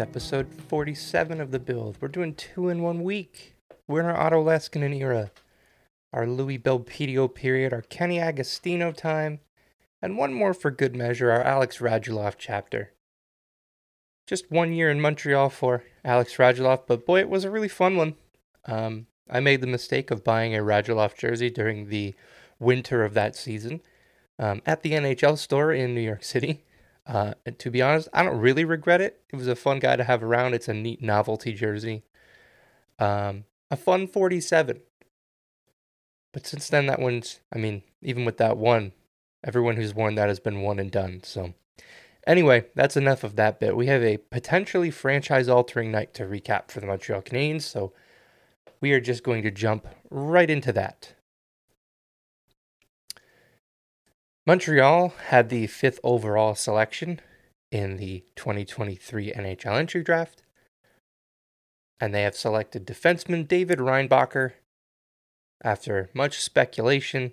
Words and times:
Episode 0.00 0.48
47 0.66 1.42
of 1.42 1.50
the 1.50 1.58
build. 1.58 1.98
We're 2.00 2.08
doing 2.08 2.34
two 2.34 2.70
in 2.70 2.80
one 2.80 3.02
week. 3.02 3.54
We're 3.86 4.00
in 4.00 4.06
our 4.06 4.18
Otto 4.18 4.42
Leskinen 4.42 4.98
era, 4.98 5.30
our 6.10 6.26
Louis 6.26 6.58
Belpedio 6.58 7.32
period, 7.32 7.74
our 7.74 7.82
Kenny 7.82 8.18
Agostino 8.18 8.92
time, 8.92 9.40
and 10.00 10.16
one 10.16 10.32
more 10.32 10.54
for 10.54 10.70
good 10.70 10.96
measure, 10.96 11.30
our 11.30 11.42
Alex 11.42 11.78
Radulov 11.78 12.36
chapter. 12.38 12.92
Just 14.26 14.50
one 14.50 14.72
year 14.72 14.90
in 14.90 15.02
Montreal 15.02 15.50
for 15.50 15.84
Alex 16.02 16.36
Radulov, 16.36 16.84
but 16.86 17.04
boy, 17.04 17.20
it 17.20 17.28
was 17.28 17.44
a 17.44 17.50
really 17.50 17.68
fun 17.68 17.96
one. 17.96 18.14
Um, 18.64 19.06
I 19.28 19.40
made 19.40 19.60
the 19.60 19.66
mistake 19.66 20.10
of 20.10 20.24
buying 20.24 20.54
a 20.54 20.60
Radulov 20.60 21.14
jersey 21.14 21.50
during 21.50 21.90
the 21.90 22.14
winter 22.58 23.04
of 23.04 23.12
that 23.12 23.36
season 23.36 23.82
um, 24.38 24.62
at 24.64 24.82
the 24.82 24.92
NHL 24.92 25.36
store 25.36 25.74
in 25.74 25.94
New 25.94 26.00
York 26.00 26.24
City. 26.24 26.64
Uh, 27.10 27.34
and 27.44 27.58
to 27.58 27.72
be 27.72 27.82
honest, 27.82 28.08
I 28.12 28.22
don't 28.22 28.38
really 28.38 28.64
regret 28.64 29.00
it. 29.00 29.20
It 29.32 29.36
was 29.36 29.48
a 29.48 29.56
fun 29.56 29.80
guy 29.80 29.96
to 29.96 30.04
have 30.04 30.22
around. 30.22 30.54
It's 30.54 30.68
a 30.68 30.74
neat 30.74 31.02
novelty 31.02 31.52
jersey. 31.52 32.04
Um, 33.00 33.44
a 33.68 33.76
fun 33.76 34.06
47. 34.06 34.80
But 36.32 36.46
since 36.46 36.68
then, 36.68 36.86
that 36.86 37.00
one's, 37.00 37.40
I 37.52 37.58
mean, 37.58 37.82
even 38.00 38.24
with 38.24 38.36
that 38.36 38.56
one, 38.56 38.92
everyone 39.42 39.74
who's 39.74 39.92
worn 39.92 40.14
that 40.14 40.28
has 40.28 40.38
been 40.38 40.60
one 40.60 40.78
and 40.78 40.88
done. 40.88 41.22
So, 41.24 41.54
anyway, 42.28 42.66
that's 42.76 42.96
enough 42.96 43.24
of 43.24 43.34
that 43.34 43.58
bit. 43.58 43.76
We 43.76 43.86
have 43.86 44.04
a 44.04 44.18
potentially 44.18 44.92
franchise 44.92 45.48
altering 45.48 45.90
night 45.90 46.14
to 46.14 46.26
recap 46.26 46.70
for 46.70 46.78
the 46.78 46.86
Montreal 46.86 47.22
Canadiens. 47.22 47.62
So, 47.62 47.92
we 48.80 48.92
are 48.92 49.00
just 49.00 49.24
going 49.24 49.42
to 49.42 49.50
jump 49.50 49.88
right 50.10 50.48
into 50.48 50.72
that. 50.74 51.14
Montreal 54.50 55.14
had 55.28 55.48
the 55.48 55.68
fifth 55.68 56.00
overall 56.02 56.56
selection 56.56 57.20
in 57.70 57.98
the 57.98 58.24
2023 58.34 59.32
NHL 59.32 59.78
entry 59.78 60.02
draft. 60.02 60.42
And 62.00 62.12
they 62.12 62.22
have 62.22 62.34
selected 62.34 62.84
defenseman 62.84 63.46
David 63.46 63.78
Reinbacher. 63.78 64.54
After 65.62 66.10
much 66.14 66.40
speculation, 66.40 67.30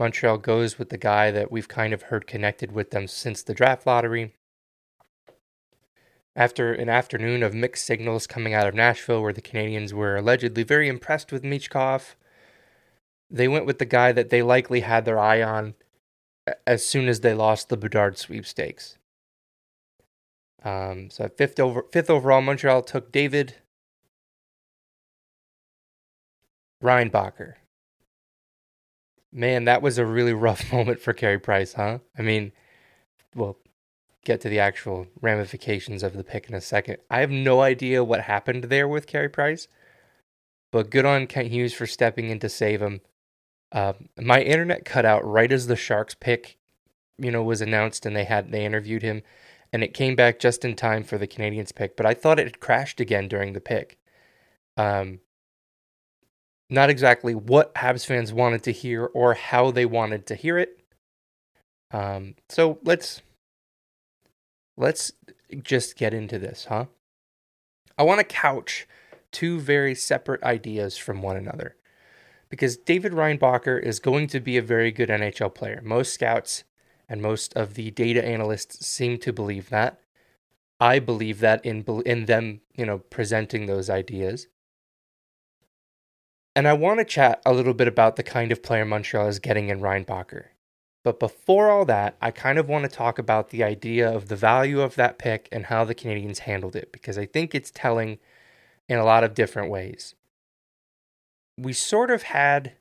Montreal 0.00 0.38
goes 0.38 0.80
with 0.80 0.88
the 0.88 0.98
guy 0.98 1.30
that 1.30 1.52
we've 1.52 1.68
kind 1.68 1.94
of 1.94 2.02
heard 2.02 2.26
connected 2.26 2.72
with 2.72 2.90
them 2.90 3.06
since 3.06 3.40
the 3.40 3.54
draft 3.54 3.86
lottery. 3.86 4.34
After 6.34 6.72
an 6.72 6.88
afternoon 6.88 7.44
of 7.44 7.54
mixed 7.54 7.86
signals 7.86 8.26
coming 8.26 8.52
out 8.52 8.66
of 8.66 8.74
Nashville, 8.74 9.22
where 9.22 9.32
the 9.32 9.40
Canadiens 9.40 9.92
were 9.92 10.16
allegedly 10.16 10.64
very 10.64 10.88
impressed 10.88 11.30
with 11.30 11.44
Michkov, 11.44 12.16
they 13.30 13.46
went 13.46 13.64
with 13.64 13.78
the 13.78 13.84
guy 13.84 14.10
that 14.10 14.30
they 14.30 14.42
likely 14.42 14.80
had 14.80 15.04
their 15.04 15.20
eye 15.20 15.40
on 15.40 15.74
as 16.66 16.84
soon 16.84 17.08
as 17.08 17.20
they 17.20 17.34
lost 17.34 17.68
the 17.68 17.76
Bedard 17.76 18.18
sweepstakes. 18.18 18.98
Um, 20.62 21.10
so 21.10 21.28
fifth 21.28 21.60
over 21.60 21.84
fifth 21.92 22.10
overall, 22.10 22.40
Montreal 22.40 22.82
took 22.82 23.12
David 23.12 23.54
Reinbacher. 26.82 27.54
Man, 29.32 29.64
that 29.64 29.82
was 29.82 29.98
a 29.98 30.06
really 30.06 30.32
rough 30.34 30.72
moment 30.72 31.00
for 31.00 31.12
Carey 31.12 31.38
Price, 31.38 31.74
huh? 31.74 31.98
I 32.18 32.22
mean, 32.22 32.52
we'll 33.34 33.58
get 34.24 34.40
to 34.42 34.48
the 34.48 34.58
actual 34.58 35.06
ramifications 35.20 36.02
of 36.02 36.14
the 36.14 36.24
pick 36.24 36.48
in 36.48 36.54
a 36.54 36.60
second. 36.60 36.98
I 37.10 37.20
have 37.20 37.30
no 37.30 37.60
idea 37.60 38.04
what 38.04 38.22
happened 38.22 38.64
there 38.64 38.88
with 38.88 39.06
Carey 39.06 39.28
Price, 39.28 39.68
but 40.72 40.90
good 40.90 41.04
on 41.04 41.26
Kent 41.26 41.48
Hughes 41.48 41.74
for 41.74 41.86
stepping 41.86 42.30
in 42.30 42.38
to 42.40 42.48
save 42.48 42.82
him. 42.82 43.00
Uh, 43.70 43.92
my 44.18 44.40
internet 44.40 44.84
cut 44.84 45.04
out 45.04 45.26
right 45.26 45.52
as 45.52 45.66
the 45.66 45.76
Sharks 45.76 46.14
pick, 46.14 46.56
you 47.18 47.30
know, 47.30 47.42
was 47.42 47.60
announced 47.60 48.06
and 48.06 48.16
they 48.16 48.24
had 48.24 48.50
they 48.50 48.64
interviewed 48.64 49.02
him, 49.02 49.22
and 49.72 49.82
it 49.84 49.94
came 49.94 50.16
back 50.16 50.38
just 50.38 50.64
in 50.64 50.74
time 50.74 51.04
for 51.04 51.18
the 51.18 51.26
Canadiens 51.26 51.74
pick. 51.74 51.96
But 51.96 52.06
I 52.06 52.14
thought 52.14 52.38
it 52.38 52.46
had 52.46 52.60
crashed 52.60 53.00
again 53.00 53.28
during 53.28 53.52
the 53.52 53.60
pick. 53.60 53.98
Um, 54.76 55.20
not 56.70 56.90
exactly 56.90 57.34
what 57.34 57.74
Habs 57.74 58.06
fans 58.06 58.32
wanted 58.32 58.62
to 58.64 58.72
hear 58.72 59.06
or 59.06 59.34
how 59.34 59.70
they 59.70 59.86
wanted 59.86 60.26
to 60.26 60.34
hear 60.34 60.58
it. 60.58 60.80
Um, 61.90 62.34
so 62.48 62.78
let's 62.84 63.22
let's 64.76 65.12
just 65.62 65.96
get 65.96 66.12
into 66.12 66.38
this, 66.38 66.66
huh? 66.68 66.86
I 67.96 68.02
want 68.02 68.20
to 68.20 68.24
couch 68.24 68.86
two 69.32 69.60
very 69.60 69.94
separate 69.94 70.42
ideas 70.42 70.96
from 70.96 71.22
one 71.22 71.36
another 71.36 71.76
because 72.48 72.76
David 72.76 73.12
Reinbacher 73.12 73.82
is 73.82 74.00
going 74.00 74.26
to 74.28 74.40
be 74.40 74.56
a 74.56 74.62
very 74.62 74.90
good 74.90 75.08
NHL 75.08 75.54
player. 75.54 75.80
Most 75.84 76.14
scouts 76.14 76.64
and 77.08 77.22
most 77.22 77.54
of 77.56 77.74
the 77.74 77.90
data 77.90 78.24
analysts 78.24 78.86
seem 78.86 79.18
to 79.18 79.32
believe 79.32 79.70
that. 79.70 80.00
I 80.80 80.98
believe 80.98 81.40
that 81.40 81.64
in 81.64 81.82
in 82.06 82.26
them, 82.26 82.60
you 82.74 82.86
know, 82.86 82.98
presenting 82.98 83.66
those 83.66 83.90
ideas. 83.90 84.46
And 86.54 86.66
I 86.66 86.72
want 86.72 86.98
to 86.98 87.04
chat 87.04 87.40
a 87.44 87.52
little 87.52 87.74
bit 87.74 87.88
about 87.88 88.16
the 88.16 88.22
kind 88.22 88.52
of 88.52 88.62
player 88.62 88.84
Montreal 88.84 89.28
is 89.28 89.38
getting 89.38 89.68
in 89.68 89.80
Reinbacher. 89.80 90.46
But 91.04 91.20
before 91.20 91.70
all 91.70 91.84
that, 91.86 92.16
I 92.20 92.30
kind 92.30 92.58
of 92.58 92.68
want 92.68 92.84
to 92.84 92.90
talk 92.90 93.18
about 93.18 93.50
the 93.50 93.62
idea 93.62 94.10
of 94.10 94.28
the 94.28 94.36
value 94.36 94.80
of 94.80 94.96
that 94.96 95.18
pick 95.18 95.48
and 95.52 95.66
how 95.66 95.84
the 95.84 95.94
Canadiens 95.94 96.40
handled 96.40 96.76
it 96.76 96.92
because 96.92 97.16
I 97.16 97.26
think 97.26 97.54
it's 97.54 97.70
telling 97.70 98.18
in 98.88 98.98
a 98.98 99.04
lot 99.04 99.24
of 99.24 99.34
different 99.34 99.70
ways 99.70 100.14
we 101.58 101.72
sort 101.72 102.10
of 102.10 102.22
had 102.22 102.74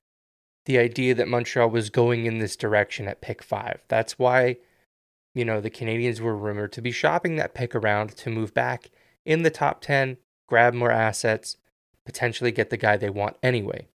the 0.65 0.77
idea 0.77 1.15
that 1.15 1.27
Montreal 1.27 1.69
was 1.69 1.89
going 1.89 2.25
in 2.25 2.39
this 2.39 2.55
direction 2.55 3.07
at 3.07 3.21
pick 3.21 3.41
five. 3.41 3.81
That's 3.87 4.19
why, 4.19 4.57
you 5.33 5.43
know, 5.43 5.59
the 5.59 5.71
Canadiens 5.71 6.19
were 6.19 6.35
rumored 6.35 6.73
to 6.73 6.81
be 6.81 6.91
shopping 6.91 7.37
that 7.37 7.53
pick 7.53 7.73
around 7.73 8.15
to 8.17 8.29
move 8.29 8.53
back 8.53 8.89
in 9.25 9.43
the 9.43 9.49
top 9.49 9.81
10, 9.81 10.17
grab 10.47 10.73
more 10.73 10.91
assets, 10.91 11.57
potentially 12.05 12.51
get 12.51 12.69
the 12.69 12.77
guy 12.77 12.97
they 12.97 13.09
want 13.09 13.37
anyway. 13.41 13.87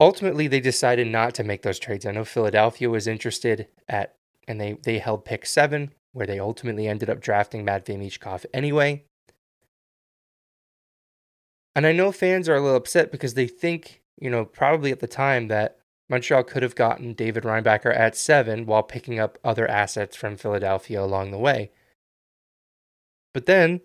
Ultimately, 0.00 0.46
they 0.46 0.60
decided 0.60 1.08
not 1.08 1.34
to 1.34 1.44
make 1.44 1.62
those 1.62 1.78
trades. 1.78 2.06
I 2.06 2.12
know 2.12 2.24
Philadelphia 2.24 2.88
was 2.90 3.08
interested 3.08 3.66
at, 3.88 4.14
and 4.46 4.60
they, 4.60 4.74
they 4.74 4.98
held 4.98 5.24
pick 5.24 5.46
seven, 5.46 5.92
where 6.12 6.26
they 6.26 6.38
ultimately 6.38 6.86
ended 6.86 7.10
up 7.10 7.20
drafting 7.20 7.64
Matvey 7.64 8.10
anyway. 8.54 9.04
And 11.74 11.86
I 11.86 11.92
know 11.92 12.12
fans 12.12 12.48
are 12.48 12.56
a 12.56 12.60
little 12.60 12.76
upset 12.76 13.12
because 13.12 13.34
they 13.34 13.46
think, 13.46 14.02
you 14.20 14.30
know, 14.30 14.44
probably 14.44 14.90
at 14.90 15.00
the 15.00 15.06
time 15.06 15.48
that 15.48 15.78
Montreal 16.08 16.44
could 16.44 16.62
have 16.62 16.74
gotten 16.74 17.12
David 17.12 17.44
Reinbacher 17.44 17.94
at 17.94 18.16
seven 18.16 18.66
while 18.66 18.82
picking 18.82 19.18
up 19.18 19.38
other 19.44 19.68
assets 19.68 20.16
from 20.16 20.36
Philadelphia 20.36 21.02
along 21.02 21.30
the 21.30 21.38
way. 21.38 21.70
But 23.34 23.46
then 23.46 23.82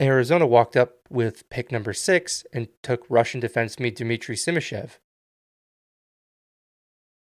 Arizona 0.00 0.46
walked 0.46 0.76
up 0.76 0.96
with 1.10 1.48
pick 1.50 1.70
number 1.70 1.92
six 1.92 2.46
and 2.52 2.68
took 2.82 3.04
Russian 3.08 3.40
defenseman 3.40 3.94
Dmitry 3.94 4.34
Simashev. 4.34 4.92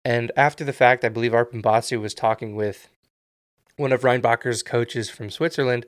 And 0.04 0.32
after 0.36 0.64
the 0.64 0.74
fact, 0.74 1.06
I 1.06 1.10
believe 1.10 1.32
Arpon 1.32 1.62
Basu 1.62 2.02
was 2.02 2.14
talking 2.14 2.56
with 2.56 2.90
one 3.78 3.94
of 3.94 4.02
Reinbacher's 4.02 4.64
coaches 4.64 5.10
from 5.10 5.30
Switzerland 5.30 5.86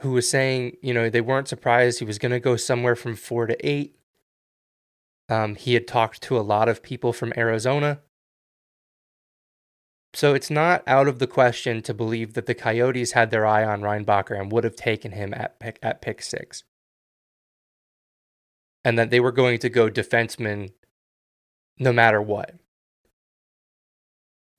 who 0.00 0.12
was 0.12 0.28
saying, 0.28 0.76
you 0.82 0.94
know, 0.94 1.10
they 1.10 1.20
weren't 1.20 1.48
surprised 1.48 1.98
he 1.98 2.04
was 2.04 2.18
going 2.18 2.32
to 2.32 2.40
go 2.40 2.56
somewhere 2.56 2.96
from 2.96 3.16
four 3.16 3.46
to 3.46 3.66
eight. 3.66 3.96
Um, 5.28 5.54
he 5.54 5.74
had 5.74 5.86
talked 5.86 6.22
to 6.22 6.38
a 6.38 6.40
lot 6.40 6.68
of 6.68 6.82
people 6.82 7.12
from 7.12 7.32
Arizona. 7.36 8.00
So 10.12 10.34
it's 10.34 10.50
not 10.50 10.82
out 10.86 11.06
of 11.06 11.20
the 11.20 11.26
question 11.26 11.82
to 11.82 11.94
believe 11.94 12.34
that 12.34 12.46
the 12.46 12.54
Coyotes 12.54 13.12
had 13.12 13.30
their 13.30 13.46
eye 13.46 13.64
on 13.64 13.82
Reinbacher 13.82 14.38
and 14.38 14.50
would 14.50 14.64
have 14.64 14.74
taken 14.74 15.12
him 15.12 15.32
at 15.34 15.60
pick, 15.60 15.78
at 15.82 16.02
pick 16.02 16.20
six. 16.22 16.64
And 18.84 18.98
that 18.98 19.10
they 19.10 19.20
were 19.20 19.30
going 19.30 19.58
to 19.60 19.68
go 19.68 19.88
defenseman 19.88 20.72
no 21.78 21.92
matter 21.92 22.20
what. 22.20 22.54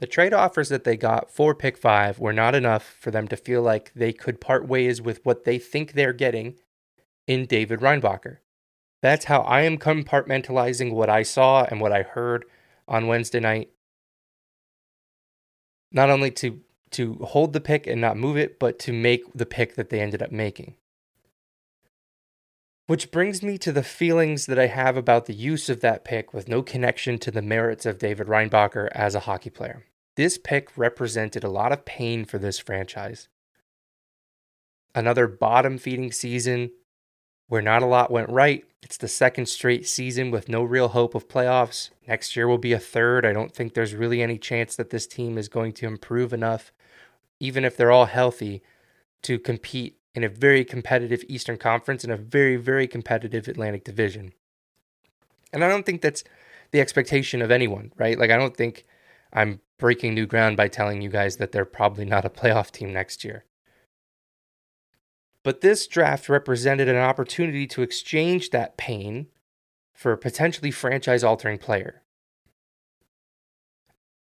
The 0.01 0.07
trade 0.07 0.33
offers 0.33 0.69
that 0.69 0.83
they 0.83 0.97
got 0.97 1.29
for 1.29 1.53
pick 1.53 1.77
five 1.77 2.17
were 2.17 2.33
not 2.33 2.55
enough 2.55 2.97
for 2.99 3.11
them 3.11 3.27
to 3.27 3.37
feel 3.37 3.61
like 3.61 3.93
they 3.93 4.11
could 4.11 4.41
part 4.41 4.67
ways 4.67 4.99
with 4.99 5.23
what 5.23 5.43
they 5.43 5.59
think 5.59 5.93
they're 5.93 6.11
getting 6.11 6.55
in 7.27 7.45
David 7.45 7.81
Reinbacher. 7.81 8.37
That's 9.03 9.25
how 9.25 9.41
I 9.41 9.61
am 9.61 9.77
compartmentalizing 9.77 10.91
what 10.91 11.11
I 11.11 11.21
saw 11.21 11.65
and 11.65 11.79
what 11.79 11.91
I 11.91 12.01
heard 12.01 12.45
on 12.87 13.05
Wednesday 13.05 13.39
night. 13.39 13.69
Not 15.91 16.09
only 16.09 16.31
to 16.31 16.61
to 16.91 17.13
hold 17.21 17.53
the 17.53 17.61
pick 17.61 17.85
and 17.85 18.01
not 18.01 18.17
move 18.17 18.37
it, 18.37 18.57
but 18.57 18.79
to 18.79 18.91
make 18.91 19.31
the 19.33 19.45
pick 19.45 19.75
that 19.75 19.91
they 19.91 20.01
ended 20.01 20.23
up 20.23 20.31
making. 20.31 20.73
Which 22.87 23.11
brings 23.11 23.43
me 23.43 23.59
to 23.59 23.71
the 23.71 23.83
feelings 23.83 24.47
that 24.47 24.57
I 24.57 24.65
have 24.67 24.97
about 24.97 25.27
the 25.27 25.33
use 25.33 25.69
of 25.69 25.81
that 25.81 26.03
pick 26.03 26.33
with 26.33 26.49
no 26.49 26.63
connection 26.63 27.19
to 27.19 27.29
the 27.29 27.43
merits 27.43 27.85
of 27.85 27.99
David 27.99 28.25
Reinbacher 28.25 28.89
as 28.93 29.13
a 29.13 29.21
hockey 29.21 29.51
player. 29.51 29.85
This 30.15 30.37
pick 30.37 30.69
represented 30.77 31.43
a 31.43 31.49
lot 31.49 31.71
of 31.71 31.85
pain 31.85 32.25
for 32.25 32.37
this 32.37 32.59
franchise. 32.59 33.27
Another 34.93 35.27
bottom 35.27 35.77
feeding 35.77 36.11
season 36.11 36.71
where 37.47 37.61
not 37.61 37.81
a 37.81 37.85
lot 37.85 38.11
went 38.11 38.29
right. 38.29 38.65
It's 38.81 38.97
the 38.97 39.07
second 39.07 39.47
straight 39.47 39.87
season 39.87 40.31
with 40.31 40.49
no 40.49 40.63
real 40.63 40.89
hope 40.89 41.15
of 41.15 41.27
playoffs. 41.27 41.89
Next 42.07 42.35
year 42.35 42.47
will 42.47 42.57
be 42.57 42.73
a 42.73 42.79
third. 42.79 43.25
I 43.25 43.33
don't 43.33 43.53
think 43.53 43.73
there's 43.73 43.93
really 43.93 44.21
any 44.21 44.37
chance 44.37 44.75
that 44.75 44.89
this 44.89 45.07
team 45.07 45.37
is 45.37 45.47
going 45.47 45.73
to 45.73 45.87
improve 45.87 46.33
enough 46.33 46.71
even 47.41 47.65
if 47.65 47.75
they're 47.75 47.91
all 47.91 48.05
healthy, 48.05 48.61
to 49.23 49.39
compete 49.39 49.97
in 50.13 50.23
a 50.23 50.29
very 50.29 50.63
competitive 50.63 51.23
Eastern 51.27 51.57
Conference 51.57 52.03
and 52.03 52.13
a 52.13 52.17
very, 52.17 52.55
very 52.55 52.87
competitive 52.87 53.47
Atlantic 53.47 53.83
Division. 53.83 54.31
And 55.51 55.63
I 55.63 55.67
don't 55.67 55.85
think 55.85 56.01
that's 56.01 56.23
the 56.69 56.79
expectation 56.79 57.41
of 57.41 57.49
anyone, 57.49 57.91
right? 57.97 58.17
Like, 58.17 58.29
I 58.29 58.37
don't 58.37 58.55
think 58.55 58.85
I'm 59.33 59.61
breaking 59.77 60.13
new 60.13 60.25
ground 60.25 60.57
by 60.57 60.67
telling 60.67 61.01
you 61.01 61.09
guys 61.09 61.37
that 61.37 61.51
they're 61.51 61.65
probably 61.65 62.05
not 62.05 62.25
a 62.25 62.29
playoff 62.29 62.71
team 62.71 62.93
next 62.93 63.23
year. 63.23 63.45
But 65.43 65.61
this 65.61 65.87
draft 65.87 66.29
represented 66.29 66.87
an 66.87 66.97
opportunity 66.97 67.65
to 67.67 67.81
exchange 67.81 68.51
that 68.51 68.77
pain 68.77 69.27
for 69.93 70.11
a 70.11 70.17
potentially 70.17 70.71
franchise 70.71 71.23
altering 71.23 71.57
player. 71.57 72.03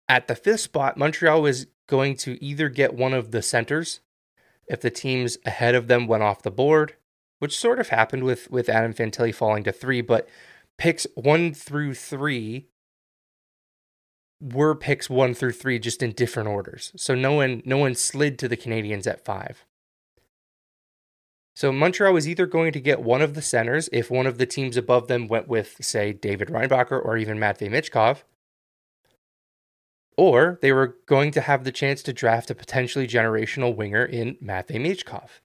At 0.08 0.28
the 0.28 0.34
fifth 0.34 0.60
spot, 0.60 0.96
Montreal 0.96 1.42
was 1.42 1.66
going 1.86 2.16
to 2.16 2.42
either 2.42 2.68
get 2.68 2.94
one 2.94 3.12
of 3.12 3.30
the 3.30 3.42
centers 3.42 4.00
if 4.66 4.80
the 4.80 4.90
teams 4.90 5.36
ahead 5.44 5.74
of 5.74 5.88
them 5.88 6.06
went 6.06 6.22
off 6.22 6.42
the 6.42 6.50
board, 6.50 6.94
which 7.38 7.58
sort 7.58 7.78
of 7.78 7.88
happened 7.88 8.24
with, 8.24 8.50
with 8.50 8.68
Adam 8.68 8.94
Fantilli 8.94 9.34
falling 9.34 9.64
to 9.64 9.72
three, 9.72 10.00
but 10.00 10.28
picks 10.78 11.06
one 11.14 11.52
through 11.52 11.94
three 11.94 12.68
were 14.40 14.74
picks 14.74 15.10
one 15.10 15.34
through 15.34 15.52
three 15.52 15.78
just 15.78 16.02
in 16.02 16.12
different 16.12 16.48
orders. 16.48 16.92
So 16.96 17.14
no 17.14 17.34
one 17.34 17.62
no 17.64 17.78
one 17.78 17.94
slid 17.94 18.38
to 18.38 18.48
the 18.48 18.56
Canadiens 18.56 19.06
at 19.06 19.24
five. 19.24 19.64
So 21.54 21.72
Montreal 21.72 22.14
was 22.14 22.28
either 22.28 22.46
going 22.46 22.72
to 22.72 22.80
get 22.80 23.02
one 23.02 23.20
of 23.20 23.34
the 23.34 23.42
centers 23.42 23.90
if 23.92 24.10
one 24.10 24.26
of 24.26 24.38
the 24.38 24.46
teams 24.46 24.78
above 24.78 25.08
them 25.08 25.28
went 25.28 25.46
with, 25.46 25.76
say, 25.80 26.12
David 26.12 26.48
Reinbacher 26.48 27.04
or 27.04 27.18
even 27.18 27.38
Matvey 27.38 27.68
Michkov, 27.68 28.22
or 30.16 30.58
they 30.62 30.72
were 30.72 30.96
going 31.06 31.32
to 31.32 31.40
have 31.42 31.64
the 31.64 31.72
chance 31.72 32.02
to 32.04 32.12
draft 32.12 32.50
a 32.50 32.54
potentially 32.54 33.06
generational 33.06 33.76
winger 33.76 34.04
in 34.04 34.38
Matvey 34.40 34.78
Michkov. 34.78 35.40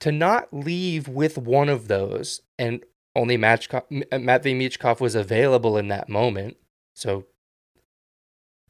To 0.00 0.10
not 0.10 0.52
leave 0.52 1.06
with 1.06 1.38
one 1.38 1.68
of 1.68 1.86
those, 1.86 2.40
and 2.58 2.84
only 3.16 3.36
Matvey 3.36 4.54
Michkov 4.54 5.00
was 5.00 5.14
available 5.14 5.76
in 5.76 5.88
that 5.88 6.08
moment, 6.08 6.56
so 6.94 7.26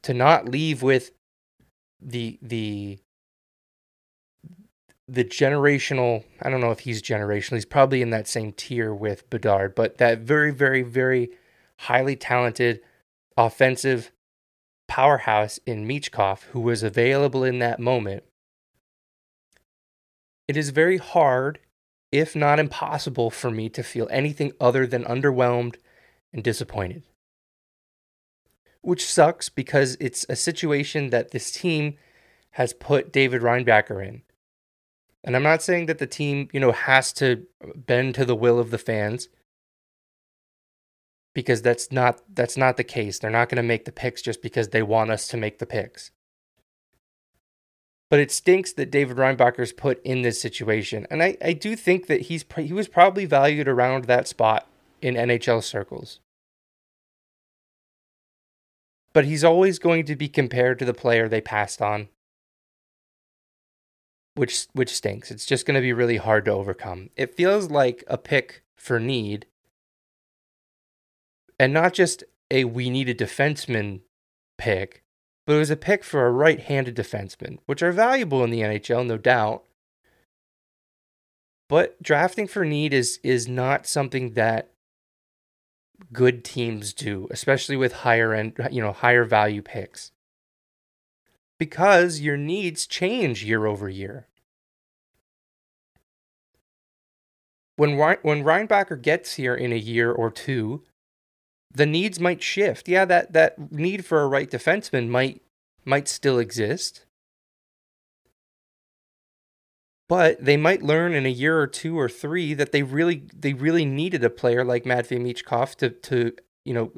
to 0.03 0.13
not 0.13 0.47
leave 0.47 0.83
with 0.83 1.11
the 1.99 2.37
the 2.41 2.99
the 5.07 5.23
generational 5.23 6.23
I 6.41 6.49
don't 6.49 6.61
know 6.61 6.71
if 6.71 6.81
he's 6.81 7.01
generational. 7.01 7.55
He's 7.55 7.65
probably 7.65 8.01
in 8.01 8.11
that 8.11 8.27
same 8.27 8.51
tier 8.51 8.93
with 8.93 9.29
Bedard, 9.29 9.75
but 9.75 9.97
that 9.97 10.19
very, 10.19 10.51
very, 10.51 10.81
very 10.81 11.29
highly 11.79 12.15
talented 12.15 12.81
offensive 13.37 14.11
powerhouse 14.87 15.59
in 15.65 15.87
Michkov 15.87 16.43
who 16.51 16.59
was 16.59 16.83
available 16.83 17.43
in 17.43 17.59
that 17.59 17.79
moment. 17.79 18.23
It 20.47 20.55
is 20.55 20.69
very 20.69 20.97
hard, 20.97 21.59
if 22.17 22.35
not 22.35 22.59
impossible, 22.59 23.29
for 23.29 23.51
me 23.51 23.69
to 23.69 23.83
feel 23.83 24.07
anything 24.11 24.53
other 24.59 24.85
than 24.87 25.03
underwhelmed 25.03 25.75
and 26.33 26.43
disappointed. 26.43 27.03
Which 28.81 29.05
sucks 29.05 29.49
because 29.49 29.97
it's 29.99 30.25
a 30.29 30.35
situation 30.35 31.09
that 31.09 31.31
this 31.31 31.51
team 31.51 31.95
has 32.51 32.73
put 32.73 33.11
David 33.11 33.41
Reinbacher 33.41 34.05
in 34.05 34.21
and 35.25 35.35
I'm 35.35 35.43
not 35.43 35.63
saying 35.63 35.87
that 35.87 35.97
the 35.97 36.05
team, 36.05 36.49
you 36.53 36.59
know, 36.59 36.71
has 36.71 37.11
to 37.13 37.47
bend 37.75 38.13
to 38.15 38.25
the 38.25 38.35
will 38.35 38.59
of 38.59 38.69
the 38.69 38.77
fans 38.77 39.27
because 41.33 41.63
that's 41.63 41.91
not 41.91 42.21
that's 42.33 42.55
not 42.55 42.77
the 42.77 42.83
case. 42.83 43.17
They're 43.17 43.31
not 43.31 43.49
going 43.49 43.57
to 43.57 43.63
make 43.63 43.85
the 43.85 43.91
picks 43.91 44.21
just 44.21 44.43
because 44.43 44.69
they 44.69 44.83
want 44.83 45.09
us 45.09 45.27
to 45.29 45.37
make 45.37 45.57
the 45.57 45.65
picks. 45.65 46.11
But 48.09 48.19
it 48.19 48.31
stinks 48.31 48.71
that 48.73 48.91
David 48.91 49.17
Reinbacher's 49.17 49.73
put 49.73 50.01
in 50.03 50.21
this 50.21 50.39
situation. 50.39 51.07
And 51.09 51.23
I, 51.23 51.37
I 51.43 51.53
do 51.53 51.75
think 51.75 52.07
that 52.07 52.21
he's 52.21 52.45
he 52.57 52.73
was 52.73 52.87
probably 52.87 53.25
valued 53.25 53.67
around 53.67 54.05
that 54.05 54.27
spot 54.27 54.67
in 55.01 55.15
NHL 55.15 55.63
circles. 55.63 56.19
But 59.11 59.25
he's 59.25 59.43
always 59.43 59.79
going 59.79 60.05
to 60.05 60.15
be 60.15 60.27
compared 60.27 60.77
to 60.79 60.85
the 60.85 60.93
player 60.93 61.27
they 61.27 61.41
passed 61.41 61.81
on 61.81 62.09
which 64.35 64.67
which 64.73 64.93
stinks. 64.93 65.31
It's 65.31 65.45
just 65.45 65.65
going 65.65 65.75
to 65.75 65.81
be 65.81 65.93
really 65.93 66.17
hard 66.17 66.45
to 66.45 66.51
overcome. 66.51 67.09
It 67.15 67.35
feels 67.35 67.71
like 67.71 68.03
a 68.07 68.17
pick 68.17 68.63
for 68.75 68.99
need, 68.99 69.47
and 71.59 71.73
not 71.73 71.93
just 71.93 72.23
a 72.51 72.65
we 72.65 72.89
need 72.89 73.09
a 73.09 73.15
defenseman 73.15 74.01
pick, 74.57 75.03
but 75.45 75.53
it 75.53 75.59
was 75.59 75.69
a 75.69 75.75
pick 75.75 76.03
for 76.03 76.25
a 76.25 76.31
right-handed 76.31 76.95
defenseman, 76.95 77.59
which 77.65 77.83
are 77.83 77.91
valuable 77.91 78.43
in 78.43 78.49
the 78.49 78.61
NHL, 78.61 79.05
no 79.05 79.17
doubt. 79.17 79.63
But 81.67 82.01
drafting 82.01 82.47
for 82.47 82.63
need 82.63 82.93
is 82.93 83.19
is 83.23 83.47
not 83.47 83.87
something 83.87 84.33
that 84.33 84.71
good 86.13 86.43
teams 86.43 86.93
do, 86.93 87.27
especially 87.31 87.77
with 87.77 87.93
higher 87.93 88.33
end, 88.33 88.53
you 88.71 88.81
know, 88.81 88.91
higher 88.91 89.23
value 89.23 89.61
picks 89.61 90.11
because 91.57 92.19
your 92.19 92.37
needs 92.37 92.85
change 92.85 93.43
year 93.43 93.65
over 93.65 93.89
year. 93.89 94.27
When 97.77 97.97
when 97.97 98.43
Reinbacher 98.43 99.01
gets 99.01 99.33
here 99.33 99.55
in 99.55 99.73
a 99.73 99.77
year 99.77 100.11
or 100.11 100.31
two, 100.31 100.83
the 101.75 101.85
needs 101.85 102.19
might 102.19 102.41
shift. 102.41 102.87
Yeah, 102.87 103.05
that 103.05 103.33
that 103.33 103.71
need 103.71 104.05
for 104.05 104.21
a 104.21 104.27
right 104.27 104.49
defenseman 104.49 105.09
might 105.09 105.41
might 105.83 106.07
still 106.07 106.39
exist. 106.39 107.05
But 110.07 110.43
they 110.43 110.55
might 110.55 110.83
learn 110.83 111.13
in 111.13 111.25
a 111.25 111.29
year 111.29 111.59
or 111.59 111.67
two 111.67 111.97
or 111.99 112.07
three 112.07 112.53
that 112.53 112.71
they 112.71 112.83
really 112.83 113.23
they 113.33 113.53
really 113.53 113.85
needed 113.85 114.23
a 114.23 114.29
player 114.29 114.63
like 114.63 114.85
Matvey 114.85 115.17
Michkov 115.17 115.75
to 115.75 115.89
to, 115.89 116.33
you 116.63 116.73
know, 116.73 116.91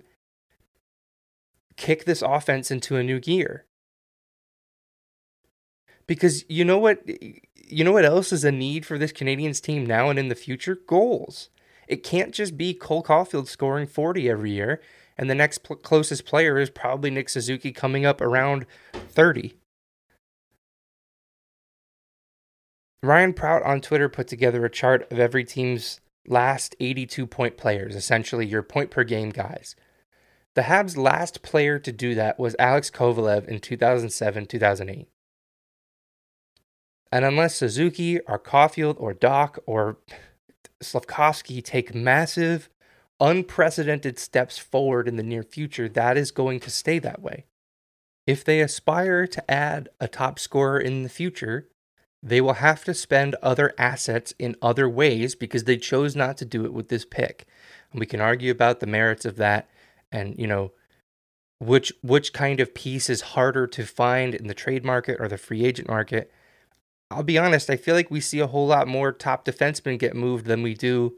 kick 1.77 2.05
this 2.05 2.21
offense 2.21 2.69
into 2.69 2.97
a 2.97 3.03
new 3.03 3.19
gear. 3.19 3.65
Because 6.05 6.45
you 6.49 6.65
know 6.65 6.77
what 6.77 7.01
you 7.55 7.83
know 7.83 7.93
what 7.93 8.05
else 8.05 8.33
is 8.33 8.43
a 8.43 8.51
need 8.51 8.85
for 8.85 8.97
this 8.97 9.13
Canadiens 9.13 9.61
team 9.61 9.85
now 9.85 10.09
and 10.09 10.19
in 10.19 10.27
the 10.27 10.35
future? 10.35 10.77
Goals. 10.87 11.49
It 11.87 12.03
can't 12.03 12.33
just 12.33 12.57
be 12.57 12.73
Cole 12.73 13.03
Caufield 13.03 13.47
scoring 13.47 13.87
40 13.87 14.29
every 14.29 14.51
year, 14.51 14.81
and 15.17 15.29
the 15.29 15.35
next 15.35 15.59
pl- 15.59 15.77
closest 15.77 16.25
player 16.25 16.57
is 16.57 16.69
probably 16.69 17.09
Nick 17.09 17.29
Suzuki 17.29 17.71
coming 17.71 18.05
up 18.05 18.21
around 18.21 18.65
30. 18.93 19.53
Ryan 23.03 23.33
Prout 23.33 23.63
on 23.63 23.79
Twitter 23.79 24.09
put 24.09 24.27
together 24.27 24.65
a 24.65 24.69
chart 24.69 25.09
of 25.11 25.19
every 25.19 25.43
team's 25.43 26.01
last 26.27 26.75
82 26.79 27.25
point 27.25 27.55
players, 27.55 27.95
essentially 27.95 28.45
your 28.45 28.63
point 28.63 28.91
per 28.91 29.03
game 29.03 29.29
guys. 29.29 29.75
The 30.55 30.63
Habs' 30.63 30.97
last 30.97 31.43
player 31.43 31.77
to 31.79 31.91
do 31.91 32.15
that 32.15 32.39
was 32.39 32.55
Alex 32.57 32.89
Kovalev 32.89 33.47
in 33.47 33.59
2007 33.59 34.47
2008. 34.47 35.07
And 37.11 37.23
unless 37.23 37.55
Suzuki 37.55 38.19
or 38.21 38.37
Caulfield 38.39 38.97
or 38.99 39.13
Dach 39.13 39.59
or 39.65 39.97
Slafkovsky 40.81 41.63
take 41.63 41.95
massive, 41.95 42.69
unprecedented 43.19 44.19
steps 44.19 44.57
forward 44.57 45.07
in 45.07 45.15
the 45.15 45.23
near 45.23 45.43
future, 45.43 45.89
that 45.89 46.17
is 46.17 46.31
going 46.31 46.59
to 46.61 46.69
stay 46.69 46.99
that 46.99 47.21
way. 47.21 47.45
If 48.25 48.43
they 48.43 48.59
aspire 48.59 49.25
to 49.27 49.51
add 49.51 49.89
a 49.99 50.07
top 50.07 50.37
scorer 50.37 50.79
in 50.79 51.03
the 51.03 51.09
future, 51.09 51.69
they 52.21 52.41
will 52.41 52.53
have 52.53 52.83
to 52.83 52.93
spend 52.93 53.35
other 53.41 53.73
assets 53.77 54.33
in 54.37 54.55
other 54.61 54.89
ways 54.89 55.35
because 55.35 55.63
they 55.63 55.77
chose 55.77 56.15
not 56.15 56.37
to 56.37 56.45
do 56.45 56.65
it 56.65 56.73
with 56.73 56.89
this 56.89 57.05
pick. 57.05 57.47
And 57.91 57.99
we 57.99 58.05
can 58.05 58.19
argue 58.19 58.51
about 58.51 58.79
the 58.79 58.87
merits 58.87 59.25
of 59.25 59.37
that 59.37 59.69
and, 60.11 60.37
you 60.37 60.47
know, 60.47 60.73
which 61.59 61.91
which 62.03 62.33
kind 62.33 62.59
of 62.59 62.75
piece 62.75 63.09
is 63.09 63.21
harder 63.21 63.65
to 63.65 63.85
find 63.85 64.35
in 64.35 64.47
the 64.47 64.53
trade 64.53 64.85
market 64.85 65.17
or 65.19 65.27
the 65.27 65.37
free 65.37 65.65
agent 65.65 65.87
market. 65.87 66.31
I'll 67.09 67.23
be 67.23 67.37
honest, 67.37 67.69
I 67.69 67.77
feel 67.77 67.95
like 67.95 68.11
we 68.11 68.19
see 68.19 68.39
a 68.39 68.47
whole 68.47 68.67
lot 68.67 68.87
more 68.87 69.11
top 69.11 69.45
defensemen 69.45 69.97
get 69.97 70.15
moved 70.15 70.45
than 70.45 70.61
we 70.61 70.73
do, 70.73 71.15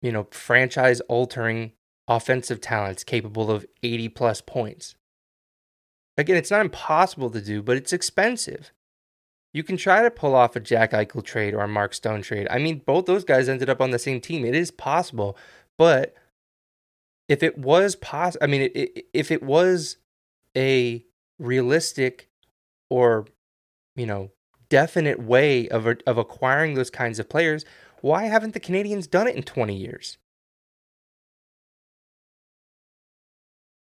you 0.00 0.10
know, 0.10 0.26
franchise 0.30 1.00
altering 1.02 1.72
offensive 2.08 2.60
talents 2.60 3.04
capable 3.04 3.50
of 3.50 3.66
80 3.82 4.08
plus 4.08 4.40
points. 4.40 4.96
Again, 6.18 6.36
it's 6.36 6.50
not 6.50 6.60
impossible 6.60 7.30
to 7.30 7.40
do, 7.40 7.62
but 7.62 7.76
it's 7.76 7.92
expensive. 7.92 8.72
You 9.54 9.62
can 9.62 9.76
try 9.76 10.02
to 10.02 10.10
pull 10.10 10.34
off 10.34 10.56
a 10.56 10.60
Jack 10.60 10.92
Eichel 10.92 11.24
trade 11.24 11.54
or 11.54 11.62
a 11.62 11.68
Mark 11.68 11.94
Stone 11.94 12.22
trade. 12.22 12.48
I 12.50 12.58
mean, 12.58 12.82
both 12.84 13.06
those 13.06 13.24
guys 13.24 13.48
ended 13.48 13.70
up 13.70 13.80
on 13.80 13.90
the 13.90 13.98
same 13.98 14.20
team. 14.20 14.44
It 14.44 14.54
is 14.54 14.70
possible, 14.70 15.36
but 15.78 16.14
if 17.28 17.42
it 17.42 17.58
was 17.58 17.94
possible, 17.94 18.42
I 18.42 18.46
mean, 18.46 18.62
it, 18.62 18.76
it, 18.76 19.06
if 19.12 19.30
it 19.30 19.42
was 19.42 19.98
a 20.56 21.04
realistic 21.38 22.28
or 22.90 23.26
you 23.96 24.06
know, 24.06 24.30
definite 24.68 25.20
way 25.20 25.68
of 25.68 25.86
of 26.06 26.18
acquiring 26.18 26.74
those 26.74 26.90
kinds 26.90 27.18
of 27.18 27.28
players, 27.28 27.64
why 28.00 28.24
haven't 28.24 28.54
the 28.54 28.60
Canadiens 28.60 29.08
done 29.08 29.28
it 29.28 29.36
in 29.36 29.42
20 29.42 29.76
years? 29.76 30.18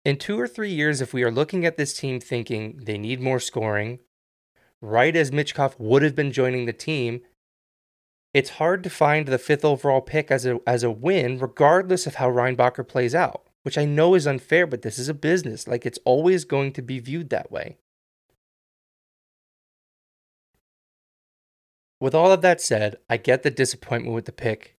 In 0.04 0.16
two 0.16 0.40
or 0.40 0.48
three 0.48 0.70
years, 0.70 1.00
if 1.00 1.12
we 1.12 1.22
are 1.22 1.30
looking 1.30 1.66
at 1.66 1.76
this 1.76 1.94
team 1.94 2.20
thinking 2.20 2.80
they 2.84 2.96
need 2.96 3.20
more 3.20 3.38
scoring, 3.38 3.98
right 4.80 5.14
as 5.14 5.30
Michkov 5.30 5.78
would 5.78 6.02
have 6.02 6.14
been 6.14 6.32
joining 6.32 6.64
the 6.64 6.72
team, 6.72 7.20
it's 8.32 8.50
hard 8.50 8.82
to 8.84 8.90
find 8.90 9.26
the 9.26 9.38
fifth 9.38 9.64
overall 9.64 10.00
pick 10.00 10.30
as 10.30 10.46
a 10.46 10.60
as 10.66 10.82
a 10.82 10.90
win, 10.90 11.38
regardless 11.38 12.06
of 12.06 12.14
how 12.14 12.30
Reinbacher 12.30 12.86
plays 12.86 13.14
out. 13.14 13.44
Which 13.64 13.76
I 13.76 13.84
know 13.84 14.14
is 14.14 14.26
unfair, 14.26 14.66
but 14.66 14.82
this 14.82 14.98
is 14.98 15.10
a 15.10 15.14
business. 15.14 15.68
Like 15.68 15.84
it's 15.84 15.98
always 16.04 16.44
going 16.46 16.72
to 16.72 16.82
be 16.82 17.00
viewed 17.00 17.28
that 17.30 17.52
way. 17.52 17.76
With 22.00 22.14
all 22.14 22.30
of 22.30 22.42
that 22.42 22.60
said, 22.60 22.96
I 23.10 23.16
get 23.16 23.42
the 23.42 23.50
disappointment 23.50 24.14
with 24.14 24.26
the 24.26 24.32
pick. 24.32 24.76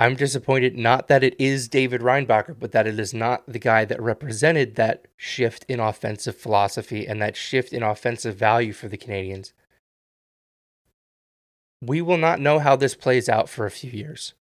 I'm 0.00 0.16
disappointed 0.16 0.76
not 0.76 1.06
that 1.06 1.22
it 1.22 1.36
is 1.38 1.68
David 1.68 2.00
Reinbacher, 2.00 2.58
but 2.58 2.72
that 2.72 2.88
it 2.88 2.98
is 2.98 3.14
not 3.14 3.44
the 3.46 3.60
guy 3.60 3.84
that 3.84 4.02
represented 4.02 4.74
that 4.74 5.06
shift 5.16 5.64
in 5.68 5.78
offensive 5.78 6.36
philosophy 6.36 7.06
and 7.06 7.22
that 7.22 7.36
shift 7.36 7.72
in 7.72 7.84
offensive 7.84 8.34
value 8.34 8.72
for 8.72 8.88
the 8.88 8.98
Canadiens. 8.98 9.52
We 11.80 12.02
will 12.02 12.16
not 12.16 12.40
know 12.40 12.58
how 12.58 12.74
this 12.74 12.96
plays 12.96 13.28
out 13.28 13.48
for 13.48 13.64
a 13.64 13.70
few 13.70 13.92
years. 13.92 14.34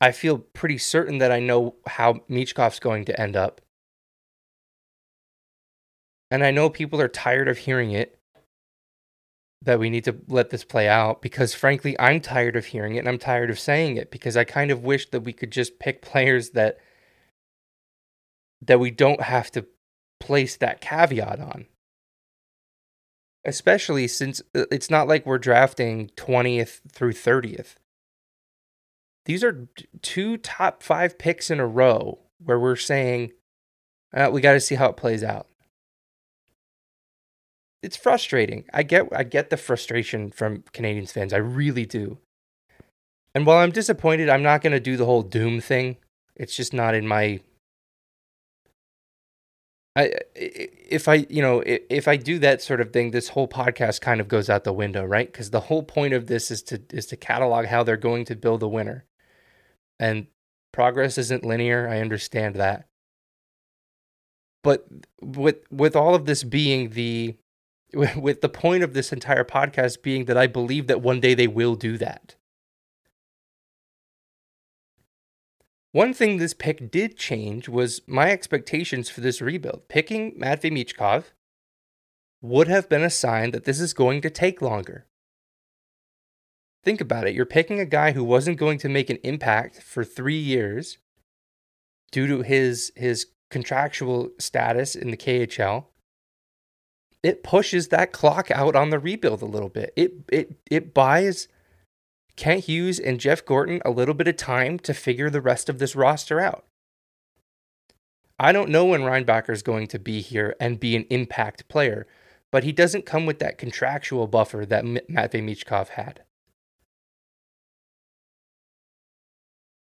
I 0.00 0.10
feel 0.10 0.38
pretty 0.38 0.78
certain 0.78 1.18
that 1.18 1.30
I 1.30 1.38
know 1.38 1.76
how 1.86 2.20
Michkov's 2.28 2.80
going 2.80 3.04
to 3.04 3.20
end 3.20 3.36
up. 3.36 3.60
And 6.28 6.44
I 6.44 6.50
know 6.50 6.68
people 6.70 7.00
are 7.00 7.08
tired 7.08 7.46
of 7.46 7.58
hearing 7.58 7.92
it 7.92 8.15
that 9.62 9.78
we 9.78 9.90
need 9.90 10.04
to 10.04 10.16
let 10.28 10.50
this 10.50 10.64
play 10.64 10.88
out 10.88 11.22
because 11.22 11.54
frankly 11.54 11.98
I'm 11.98 12.20
tired 12.20 12.56
of 12.56 12.66
hearing 12.66 12.96
it 12.96 13.00
and 13.00 13.08
I'm 13.08 13.18
tired 13.18 13.50
of 13.50 13.58
saying 13.58 13.96
it 13.96 14.10
because 14.10 14.36
I 14.36 14.44
kind 14.44 14.70
of 14.70 14.84
wish 14.84 15.10
that 15.10 15.22
we 15.22 15.32
could 15.32 15.50
just 15.50 15.78
pick 15.78 16.02
players 16.02 16.50
that 16.50 16.78
that 18.62 18.80
we 18.80 18.90
don't 18.90 19.22
have 19.22 19.50
to 19.52 19.66
place 20.20 20.56
that 20.56 20.80
caveat 20.80 21.40
on. 21.40 21.66
Especially 23.44 24.08
since 24.08 24.42
uh, 24.54 24.64
it's 24.70 24.90
not 24.90 25.08
like 25.08 25.24
we're 25.24 25.38
drafting 25.38 26.10
20th 26.16 26.80
through 26.90 27.12
30th. 27.12 27.76
These 29.24 29.44
are 29.44 29.68
two 30.02 30.36
top 30.36 30.82
5 30.82 31.18
picks 31.18 31.50
in 31.50 31.60
a 31.60 31.66
row 31.66 32.18
where 32.38 32.58
we're 32.58 32.76
saying 32.76 33.32
uh, 34.14 34.30
we 34.32 34.40
got 34.40 34.52
to 34.52 34.60
see 34.60 34.76
how 34.76 34.88
it 34.88 34.96
plays 34.96 35.22
out 35.22 35.48
it's 37.86 37.96
frustrating. 37.96 38.64
I 38.74 38.82
get 38.82 39.08
I 39.12 39.22
get 39.22 39.50
the 39.50 39.56
frustration 39.56 40.32
from 40.32 40.64
Canadiens 40.74 41.12
fans. 41.12 41.32
I 41.32 41.36
really 41.38 41.86
do. 41.86 42.18
And 43.32 43.46
while 43.46 43.58
I'm 43.58 43.70
disappointed, 43.70 44.28
I'm 44.28 44.42
not 44.42 44.60
going 44.60 44.72
to 44.72 44.80
do 44.80 44.96
the 44.96 45.04
whole 45.04 45.22
doom 45.22 45.60
thing. 45.60 45.98
It's 46.34 46.56
just 46.56 46.74
not 46.74 46.96
in 46.96 47.06
my 47.06 47.40
I 49.94 50.14
if 50.34 51.06
I, 51.06 51.26
you 51.30 51.40
know, 51.40 51.62
if 51.64 52.08
I 52.08 52.16
do 52.16 52.40
that 52.40 52.60
sort 52.60 52.80
of 52.80 52.92
thing, 52.92 53.12
this 53.12 53.28
whole 53.28 53.46
podcast 53.46 54.00
kind 54.00 54.20
of 54.20 54.26
goes 54.26 54.50
out 54.50 54.64
the 54.64 54.72
window, 54.72 55.04
right? 55.04 55.32
Cuz 55.32 55.50
the 55.50 55.60
whole 55.60 55.84
point 55.84 56.12
of 56.12 56.26
this 56.26 56.50
is 56.50 56.62
to 56.64 56.82
is 56.92 57.06
to 57.06 57.16
catalog 57.16 57.66
how 57.66 57.84
they're 57.84 57.96
going 57.96 58.24
to 58.24 58.34
build 58.34 58.64
a 58.64 58.68
winner. 58.68 59.04
And 60.00 60.26
progress 60.72 61.18
isn't 61.18 61.46
linear. 61.46 61.88
I 61.88 62.00
understand 62.00 62.56
that. 62.56 62.88
But 64.64 64.88
with 65.22 65.58
with 65.70 65.94
all 65.94 66.16
of 66.16 66.26
this 66.26 66.42
being 66.42 66.90
the 66.90 67.36
with 67.94 68.40
the 68.40 68.48
point 68.48 68.82
of 68.82 68.94
this 68.94 69.12
entire 69.12 69.44
podcast 69.44 70.02
being 70.02 70.24
that 70.26 70.36
I 70.36 70.46
believe 70.46 70.86
that 70.86 71.02
one 71.02 71.20
day 71.20 71.34
they 71.34 71.46
will 71.46 71.74
do 71.74 71.96
that. 71.98 72.34
One 75.92 76.12
thing 76.12 76.36
this 76.36 76.52
pick 76.52 76.90
did 76.90 77.16
change 77.16 77.68
was 77.68 78.02
my 78.06 78.30
expectations 78.30 79.08
for 79.08 79.22
this 79.22 79.40
rebuild. 79.40 79.88
Picking 79.88 80.34
Matvey 80.36 80.70
Michkov 80.70 81.32
would 82.42 82.68
have 82.68 82.88
been 82.88 83.02
a 83.02 83.08
sign 83.08 83.52
that 83.52 83.64
this 83.64 83.80
is 83.80 83.94
going 83.94 84.20
to 84.20 84.28
take 84.28 84.60
longer. 84.60 85.06
Think 86.84 87.00
about 87.00 87.26
it. 87.26 87.34
You're 87.34 87.46
picking 87.46 87.80
a 87.80 87.86
guy 87.86 88.12
who 88.12 88.22
wasn't 88.22 88.58
going 88.58 88.78
to 88.78 88.88
make 88.88 89.08
an 89.08 89.18
impact 89.22 89.82
for 89.82 90.04
three 90.04 90.38
years 90.38 90.98
due 92.12 92.26
to 92.26 92.42
his 92.42 92.92
his 92.94 93.26
contractual 93.50 94.30
status 94.38 94.94
in 94.94 95.10
the 95.10 95.16
KHL 95.16 95.86
it 97.26 97.42
pushes 97.42 97.88
that 97.88 98.12
clock 98.12 98.52
out 98.52 98.76
on 98.76 98.90
the 98.90 99.00
rebuild 99.00 99.42
a 99.42 99.46
little 99.46 99.68
bit. 99.68 99.92
It 99.96 100.12
it 100.30 100.52
it 100.70 100.94
buys 100.94 101.48
Kent 102.36 102.66
Hughes 102.66 103.00
and 103.00 103.18
Jeff 103.18 103.44
Gorton 103.44 103.82
a 103.84 103.90
little 103.90 104.14
bit 104.14 104.28
of 104.28 104.36
time 104.36 104.78
to 104.80 104.94
figure 104.94 105.28
the 105.28 105.40
rest 105.40 105.68
of 105.68 105.80
this 105.80 105.96
roster 105.96 106.38
out. 106.38 106.64
I 108.38 108.52
don't 108.52 108.70
know 108.70 108.84
when 108.84 109.00
Reinbacher 109.00 109.50
is 109.50 109.64
going 109.64 109.88
to 109.88 109.98
be 109.98 110.20
here 110.20 110.54
and 110.60 110.78
be 110.78 110.94
an 110.94 111.04
impact 111.10 111.66
player, 111.66 112.06
but 112.52 112.62
he 112.62 112.70
doesn't 112.70 113.06
come 113.06 113.26
with 113.26 113.40
that 113.40 113.58
contractual 113.58 114.28
buffer 114.28 114.64
that 114.64 114.84
Matvey 114.84 115.40
Michkov 115.40 115.88
had. 115.88 116.22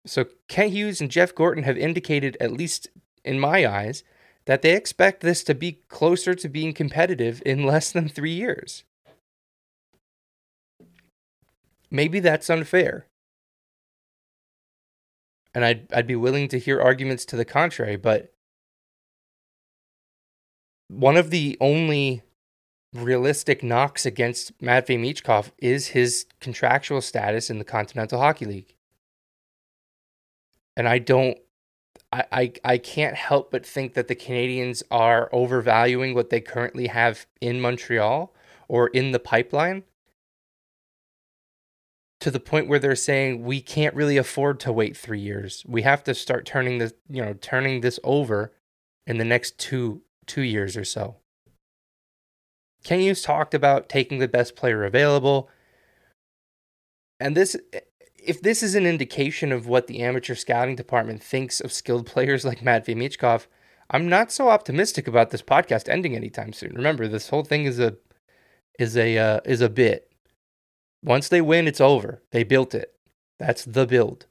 So 0.05 0.25
Kent 0.49 0.73
Hughes 0.73 1.01
and 1.01 1.13
Jeff 1.13 1.33
Gorton 1.33 1.63
have 1.63 1.79
indicated, 1.79 2.37
at 2.41 2.51
least 2.51 2.89
in 3.25 3.39
my 3.39 3.65
eyes, 3.65 4.03
that 4.51 4.63
they 4.63 4.75
expect 4.75 5.21
this 5.21 5.45
to 5.45 5.55
be 5.55 5.79
closer 5.87 6.35
to 6.35 6.49
being 6.49 6.73
competitive 6.73 7.41
in 7.47 7.63
less 7.73 7.93
than 7.93 8.09
three 8.09 8.33
years. 8.33 8.83
Maybe 11.89 12.19
that's 12.19 12.51
unfair. 12.51 13.07
And 15.55 15.65
I'd, 15.65 15.93
I'd 15.93 16.09
be 16.09 16.17
willing 16.17 16.49
to 16.49 16.59
hear 16.59 16.83
arguments 16.83 17.25
to 17.27 17.37
the 17.37 17.45
contrary, 17.45 17.95
but 17.95 18.33
one 20.89 21.17
of 21.17 21.31
the 21.31 21.57
only 21.61 22.23
realistic 22.93 23.63
knocks 23.63 24.05
against 24.05 24.61
Matvey 24.61 24.99
Michkov 24.99 25.53
is 25.59 25.89
his 25.89 26.27
contractual 26.41 27.03
status 27.03 27.51
in 27.51 27.59
the 27.59 27.65
Continental 27.65 28.19
Hockey 28.19 28.47
League. 28.47 28.75
And 30.77 30.89
I 30.89 30.99
don't 30.99 31.39
I, 32.13 32.53
I, 32.65 32.79
can't 32.79 33.15
help 33.15 33.53
but 33.53 33.65
think 33.65 33.95
that 33.95 34.09
the 34.09 34.17
Canadiens 34.17 34.83
are 34.91 35.29
overvaluing 35.33 36.13
what 36.13 36.31
they 36.31 36.41
currently 36.41 36.89
have 36.89 37.27
in 37.41 37.61
Montreal 37.61 38.35
or 38.67 38.89
in 38.89 39.13
the 39.13 39.21
pipeline 39.21 39.85
to 42.19 42.31
the 42.31 42.41
point 42.41 42.69
where 42.69 42.81
they're 42.81 42.97
saying 42.97 43.45
we 43.45 43.61
can't 43.61 43.95
really 43.95 44.17
afford 44.17 44.59
to 44.61 44.73
wait 44.73 44.97
three 44.97 45.21
years. 45.21 45.65
We 45.69 45.83
have 45.83 46.03
to 46.05 46.15
start 46.15 46.45
turning 46.45 46.79
this, 46.79 46.93
you 47.09 47.25
know, 47.25 47.35
turning 47.35 47.81
this 47.81 48.01
over 48.03 48.53
in 49.07 49.19
the 49.19 49.25
next 49.25 49.59
two 49.59 50.03
two 50.27 50.43
years 50.43 50.77
or 50.77 50.85
so. 50.85 51.17
Ken 52.85 53.15
talked 53.15 53.55
about 53.55 53.89
taking 53.89 54.19
the 54.19 54.29
best 54.29 54.57
player 54.57 54.85
available. 54.85 55.49
And 57.19 57.37
this 57.37 57.57
if 58.25 58.43
this 58.43 58.63
is 58.63 58.75
an 58.75 58.87
indication 58.87 59.53
of 59.53 59.67
what 59.67 59.87
the 59.87 60.01
amateur 60.01 60.35
scouting 60.35 60.77
department 60.77 61.23
thinks 61.23 61.61
of 61.61 61.73
skilled 61.73 62.07
players 62.07 62.45
like 62.45 62.63
Matvey 62.63 62.95
Michkov, 62.95 63.47
I'm 63.91 64.09
not 64.09 64.31
so 64.31 64.49
optimistic 64.49 65.09
about 65.09 65.31
this 65.31 65.43
podcast 65.43 65.89
ending 65.89 66.15
anytime 66.15 66.53
soon. 66.53 66.75
Remember, 66.75 67.09
this 67.09 67.29
whole 67.29 67.45
thing 67.45 67.65
is 67.65 67.79
a 67.79 67.97
is 68.79 68.97
a 68.97 69.19
uh, 69.19 69.41
is 69.45 69.61
a 69.61 69.69
bit. 69.69 70.13
Once 71.03 71.29
they 71.29 71.41
win, 71.41 71.67
it's 71.67 71.81
over. 71.81 72.23
They 72.31 72.45
built 72.45 72.75
it. 72.75 72.95
That's 73.39 73.65
the 73.65 73.87
build. 73.87 74.27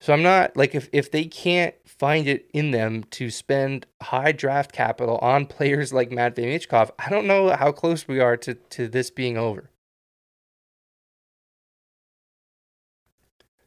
So 0.00 0.12
I'm 0.12 0.22
not 0.22 0.56
like 0.56 0.74
if 0.74 0.88
if 0.92 1.10
they 1.10 1.24
can't 1.24 1.74
find 1.86 2.28
it 2.28 2.50
in 2.52 2.70
them 2.70 3.04
to 3.12 3.30
spend 3.30 3.86
high 4.02 4.32
draft 4.32 4.72
capital 4.72 5.16
on 5.18 5.46
players 5.46 5.92
like 5.92 6.10
Matvey 6.10 6.44
Michkov, 6.44 6.90
I 6.98 7.08
don't 7.08 7.26
know 7.26 7.56
how 7.56 7.72
close 7.72 8.06
we 8.06 8.20
are 8.20 8.36
to 8.38 8.54
to 8.54 8.88
this 8.88 9.10
being 9.10 9.38
over. 9.38 9.70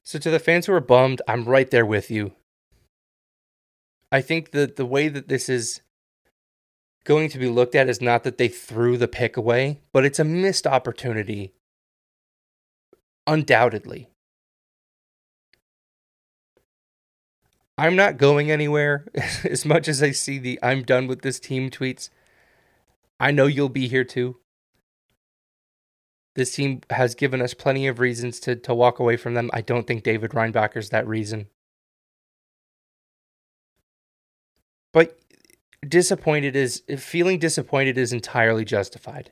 So 0.09 0.17
to 0.17 0.31
the 0.31 0.39
fans 0.39 0.65
who 0.65 0.73
are 0.73 0.79
bummed, 0.79 1.21
I'm 1.27 1.45
right 1.45 1.69
there 1.69 1.85
with 1.85 2.09
you. 2.09 2.31
I 4.11 4.21
think 4.21 4.49
that 4.53 4.75
the 4.75 4.85
way 4.87 5.07
that 5.07 5.27
this 5.27 5.47
is 5.47 5.81
going 7.03 7.29
to 7.29 7.37
be 7.37 7.47
looked 7.47 7.75
at 7.75 7.87
is 7.87 8.01
not 8.01 8.23
that 8.23 8.39
they 8.39 8.47
threw 8.47 8.97
the 8.97 9.07
pick 9.07 9.37
away, 9.37 9.81
but 9.93 10.05
it's 10.05 10.17
a 10.17 10.23
missed 10.23 10.65
opportunity. 10.65 11.53
Undoubtedly. 13.27 14.09
I'm 17.77 17.95
not 17.95 18.17
going 18.17 18.49
anywhere 18.49 19.05
as 19.43 19.63
much 19.63 19.87
as 19.87 20.01
I 20.01 20.09
see 20.09 20.39
the 20.39 20.57
I'm 20.63 20.81
done 20.81 21.05
with 21.05 21.21
this 21.21 21.39
team 21.39 21.69
tweets. 21.69 22.09
I 23.19 23.29
know 23.29 23.45
you'll 23.45 23.69
be 23.69 23.87
here 23.87 24.05
too. 24.05 24.37
This 26.39 26.55
team 26.55 26.79
has 26.89 27.15
given 27.15 27.41
us 27.41 27.53
plenty 27.53 27.85
of 27.85 27.99
reasons 27.99 28.39
to, 28.39 28.55
to 28.55 28.73
walk 28.73 28.97
away 28.97 29.17
from 29.17 29.33
them. 29.33 29.49
I 29.51 29.59
don't 29.59 29.85
think 29.85 30.03
David 30.03 30.31
Reinbacher's 30.31 30.89
that 30.89 31.05
reason. 31.05 31.47
But 34.93 35.19
disappointed 35.85 36.55
is 36.55 36.81
feeling 36.97 37.39
disappointed 37.39 37.97
is 37.97 38.13
entirely 38.13 38.63
justified. 38.63 39.31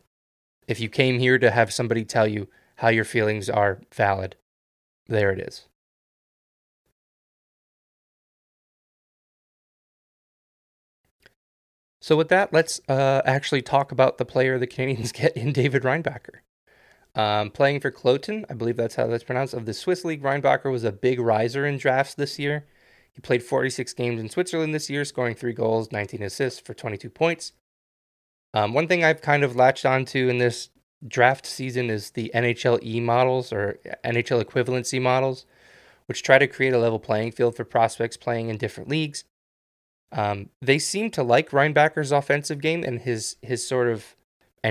If 0.67 0.81
you 0.81 0.89
came 0.89 1.19
here 1.19 1.39
to 1.39 1.49
have 1.49 1.71
somebody 1.71 2.03
tell 2.03 2.27
you 2.27 2.49
how 2.75 2.89
your 2.89 3.05
feelings 3.05 3.49
are 3.49 3.79
valid, 3.95 4.35
there 5.07 5.31
it 5.31 5.39
is. 5.39 5.65
So 12.01 12.17
with 12.17 12.27
that, 12.27 12.51
let's 12.51 12.81
uh, 12.89 13.21
actually 13.23 13.61
talk 13.61 13.93
about 13.93 14.17
the 14.17 14.25
player 14.25 14.59
the 14.59 14.67
Canadiens 14.67 15.13
get 15.17 15.37
in 15.37 15.53
David 15.53 15.83
Reinbacher. 15.83 16.41
Um, 17.17 17.49
playing 17.49 17.79
for 17.79 17.89
Kloten, 17.89 18.45
I 18.47 18.53
believe 18.53 18.77
that's 18.77 18.93
how 18.93 19.07
that's 19.07 19.23
pronounced, 19.23 19.55
of 19.55 19.65
the 19.65 19.73
Swiss 19.73 20.05
League, 20.05 20.21
Reinbacher 20.21 20.71
was 20.71 20.83
a 20.83 20.91
big 20.91 21.19
riser 21.19 21.65
in 21.65 21.77
drafts 21.77 22.13
this 22.13 22.37
year. 22.37 22.67
He 23.11 23.21
played 23.21 23.41
46 23.41 23.91
games 23.93 24.21
in 24.21 24.29
Switzerland 24.29 24.75
this 24.75 24.87
year, 24.87 25.03
scoring 25.03 25.33
three 25.33 25.53
goals, 25.53 25.91
19 25.91 26.21
assists 26.21 26.59
for 26.59 26.75
22 26.75 27.09
points. 27.09 27.53
Um, 28.53 28.75
one 28.75 28.87
thing 28.87 29.03
I've 29.03 29.21
kind 29.21 29.43
of 29.43 29.55
latched 29.55 29.83
onto 29.83 30.29
in 30.29 30.37
this 30.37 30.69
draft 31.07 31.47
season 31.47 31.89
is 31.89 32.11
the 32.11 32.29
NHL 32.35 32.83
E 32.83 32.99
models 32.99 33.51
or 33.51 33.79
NHL 34.05 34.43
equivalency 34.43 35.01
models, 35.01 35.47
which 36.05 36.21
try 36.21 36.37
to 36.37 36.45
create 36.45 36.75
a 36.75 36.79
level 36.79 36.99
playing 36.99 37.31
field 37.31 37.55
for 37.55 37.65
prospects 37.65 38.15
playing 38.15 38.49
in 38.49 38.57
different 38.57 38.89
leagues. 38.89 39.23
Um, 40.11 40.49
they 40.61 40.77
seem 40.77 41.09
to 41.11 41.23
like 41.23 41.49
Reinbacher's 41.49 42.11
offensive 42.11 42.61
game 42.61 42.83
and 42.83 43.01
his 43.01 43.37
his 43.41 43.67
sort 43.67 43.87
of 43.87 44.15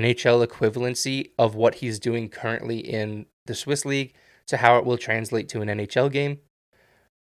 NHL 0.02 0.46
equivalency 0.46 1.30
of 1.38 1.54
what 1.54 1.76
he's 1.76 1.98
doing 1.98 2.28
currently 2.28 2.78
in 2.78 3.26
the 3.46 3.54
Swiss 3.54 3.84
league 3.84 4.14
to 4.46 4.58
how 4.58 4.76
it 4.78 4.84
will 4.84 4.98
translate 4.98 5.48
to 5.50 5.60
an 5.60 5.68
NHL 5.68 6.10
game. 6.10 6.38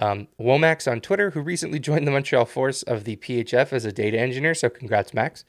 Um, 0.00 0.28
Womax 0.40 0.90
on 0.90 1.00
Twitter, 1.00 1.30
who 1.30 1.40
recently 1.40 1.78
joined 1.88 2.06
the 2.06 2.10
Montreal 2.10 2.44
Force 2.44 2.82
of 2.82 3.04
the 3.04 3.16
PHF 3.16 3.72
as 3.72 3.84
a 3.84 3.92
data 3.92 4.18
engineer, 4.18 4.54
so 4.54 4.68
congrats, 4.68 5.14
Max, 5.14 5.44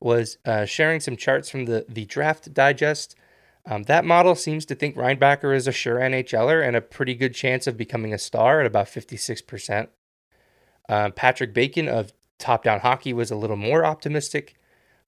was 0.00 0.38
uh, 0.44 0.64
sharing 0.64 1.00
some 1.00 1.16
charts 1.16 1.48
from 1.48 1.66
the, 1.66 1.84
the 1.88 2.04
Draft 2.06 2.52
Digest. 2.52 3.14
Um, 3.64 3.84
that 3.84 4.04
model 4.04 4.34
seems 4.34 4.64
to 4.66 4.74
think 4.74 4.96
Reinbacher 4.96 5.54
is 5.54 5.68
a 5.68 5.72
sure 5.72 6.00
NHLer 6.00 6.66
and 6.66 6.74
a 6.74 6.80
pretty 6.80 7.14
good 7.14 7.34
chance 7.34 7.68
of 7.68 7.76
becoming 7.76 8.12
a 8.12 8.18
star 8.18 8.60
at 8.60 8.66
about 8.66 8.86
56%. 8.86 9.88
Uh, 10.88 11.10
Patrick 11.10 11.54
Bacon 11.54 11.88
of 11.88 12.12
Top 12.38 12.64
Down 12.64 12.80
Hockey 12.80 13.12
was 13.12 13.30
a 13.30 13.36
little 13.36 13.56
more 13.56 13.84
optimistic 13.84 14.56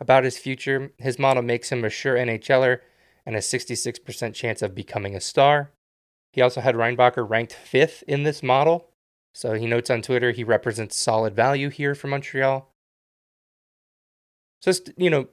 about 0.01 0.25
his 0.25 0.39
future. 0.39 0.93
His 0.99 1.19
model 1.19 1.43
makes 1.43 1.71
him 1.71 1.85
a 1.85 1.91
sure 1.91 2.17
NHLer 2.17 2.81
and 3.27 3.37
a 3.37 3.41
66% 3.41 4.35
chance 4.35 4.63
of 4.63 4.75
becoming 4.75 5.15
a 5.15 5.21
star. 5.21 5.71
He 6.33 6.43
also 6.43 6.61
had 6.61 6.75
Reinbacher 6.75 7.29
ranked 7.29 7.53
fifth 7.53 8.03
in 8.09 8.25
this 8.25 8.43
model. 8.43 8.91
So 9.33 9.55
he 9.55 9.67
notes 9.67 9.91
on 9.91 10.03
Twitter 10.03 10.33
he 10.33 10.45
represents 10.45 10.97
solid 10.97 11.35
value 11.35 11.71
here 11.71 11.95
for 11.95 12.09
Montreal. 12.09 12.71
Just, 14.63 14.91
you 14.97 15.11
know, 15.11 15.29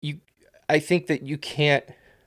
you 0.00 0.20
I 0.68 0.78
think 0.78 1.06
that 1.08 1.22
you 1.22 1.36
can't 1.38 1.84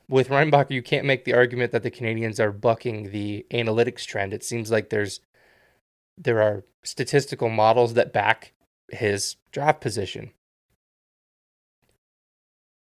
with 0.08 0.30
Reinbacher, 0.30 0.72
you 0.72 0.84
can't 0.84 1.06
make 1.06 1.26
the 1.26 1.34
argument 1.34 1.72
that 1.72 1.84
the 1.84 1.92
Canadiens 1.92 2.40
are 2.40 2.52
bucking 2.52 3.12
the 3.12 3.46
analytics 3.52 4.06
trend. 4.06 4.34
It 4.34 4.44
seems 4.44 4.72
like 4.72 4.90
there's 4.90 5.20
there 6.18 6.42
are 6.42 6.64
statistical 6.84 7.50
models 7.50 7.96
that 7.96 8.14
back 8.14 8.54
his 8.92 9.36
draft 9.52 9.82
position. 9.82 10.32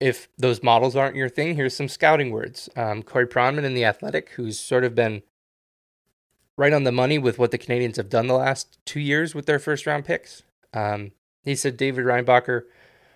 If 0.01 0.29
those 0.35 0.63
models 0.63 0.95
aren't 0.95 1.15
your 1.15 1.29
thing, 1.29 1.55
here's 1.55 1.75
some 1.75 1.87
scouting 1.87 2.31
words. 2.31 2.69
Um, 2.75 3.03
Corey 3.03 3.27
Pronman 3.27 3.63
in 3.63 3.75
The 3.75 3.85
Athletic, 3.85 4.29
who's 4.29 4.59
sort 4.59 4.83
of 4.83 4.95
been 4.95 5.21
right 6.57 6.73
on 6.73 6.85
the 6.85 6.91
money 6.91 7.19
with 7.19 7.37
what 7.37 7.51
the 7.51 7.59
Canadiens 7.59 7.97
have 7.97 8.09
done 8.09 8.25
the 8.25 8.33
last 8.33 8.79
two 8.83 8.99
years 8.99 9.35
with 9.35 9.45
their 9.45 9.59
first 9.59 9.85
round 9.85 10.05
picks. 10.05 10.41
Um, 10.73 11.11
he 11.43 11.55
said 11.55 11.77
David 11.77 12.05
Reinbacher 12.05 12.63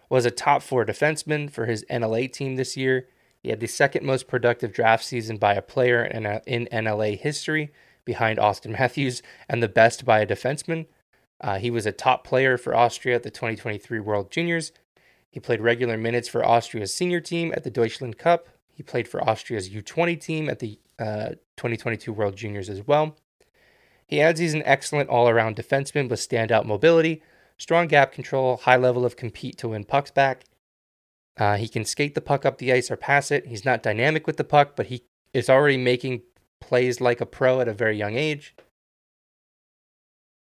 was 0.09 0.25
a 0.25 0.31
top 0.31 0.61
four 0.61 0.85
defenseman 0.85 1.49
for 1.49 1.65
his 1.65 1.83
NLA 1.89 2.31
team 2.31 2.55
this 2.55 2.77
year. 2.77 3.07
He 3.41 3.49
had 3.49 3.61
the 3.61 3.67
second 3.67 4.05
most 4.05 4.27
productive 4.27 4.71
draft 4.71 5.03
season 5.03 5.37
by 5.37 5.55
a 5.55 5.63
player 5.63 6.05
in, 6.05 6.27
a, 6.27 6.41
in 6.45 6.67
NLA 6.71 7.19
history, 7.19 7.71
behind 8.05 8.37
Auston 8.37 8.77
Matthews, 8.77 9.23
and 9.49 9.61
the 9.61 9.67
best 9.67 10.05
by 10.05 10.19
a 10.19 10.27
defenseman. 10.27 10.85
Uh, 11.41 11.57
he 11.57 11.71
was 11.71 11.87
a 11.87 11.91
top 11.91 12.23
player 12.23 12.59
for 12.59 12.75
Austria 12.75 13.15
at 13.15 13.23
the 13.23 13.31
2023 13.31 13.99
World 13.99 14.29
Juniors 14.29 14.71
he 15.35 15.41
played 15.41 15.59
regular 15.59 15.97
minutes 15.97 16.29
for 16.29 16.45
Austria's 16.45 16.93
senior 16.93 17.19
team 17.19 17.51
at 17.53 17.65
the 17.65 17.69
Deutschland 17.69 18.17
Cup. 18.17 18.47
He 18.73 18.81
played 18.83 19.05
for 19.05 19.21
Austria's 19.21 19.69
U20 19.69 20.17
team 20.17 20.49
at 20.49 20.59
the 20.59 20.79
uh, 20.97 21.31
2022 21.57 22.13
World 22.13 22.37
Juniors 22.37 22.69
as 22.69 22.87
well. 22.87 23.17
He 24.07 24.21
adds 24.21 24.39
he's 24.39 24.53
an 24.53 24.63
excellent 24.63 25.09
all 25.09 25.27
around 25.27 25.57
defenseman 25.57 26.09
with 26.09 26.21
standout 26.21 26.63
mobility, 26.63 27.21
strong 27.57 27.87
gap 27.87 28.13
control, 28.13 28.55
high 28.55 28.77
level 28.77 29.03
of 29.03 29.17
compete 29.17 29.57
to 29.57 29.67
win 29.67 29.83
pucks 29.83 30.09
back. 30.09 30.45
Uh, 31.35 31.57
he 31.57 31.67
can 31.67 31.83
skate 31.83 32.15
the 32.15 32.21
puck 32.21 32.45
up 32.45 32.57
the 32.57 32.71
ice 32.71 32.89
or 32.89 32.95
pass 32.95 33.29
it. 33.29 33.47
He's 33.47 33.65
not 33.65 33.83
dynamic 33.83 34.25
with 34.25 34.37
the 34.37 34.45
puck, 34.45 34.77
but 34.77 34.85
he 34.85 35.03
is 35.33 35.49
already 35.49 35.75
making 35.75 36.21
plays 36.61 37.01
like 37.01 37.19
a 37.19 37.25
pro 37.25 37.59
at 37.59 37.67
a 37.67 37.73
very 37.73 37.97
young 37.97 38.15
age. 38.15 38.55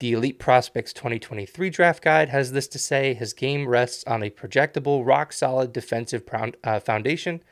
The 0.02 0.14
Elite 0.14 0.40
Prospects 0.40 0.94
2023 0.94 1.70
draft 1.70 2.04
guide 2.04 2.30
has 2.30 2.54
this 2.54 2.68
to 2.70 2.80
say 2.80 3.14
his 3.14 3.34
game 3.34 3.68
rests 3.68 4.04
on 4.08 4.24
a 4.24 4.32
projectable, 4.32 5.06
rock 5.06 5.32
solid 5.32 5.72
defensive 5.72 6.24
uh, 6.64 6.80
foundation. 6.80 7.44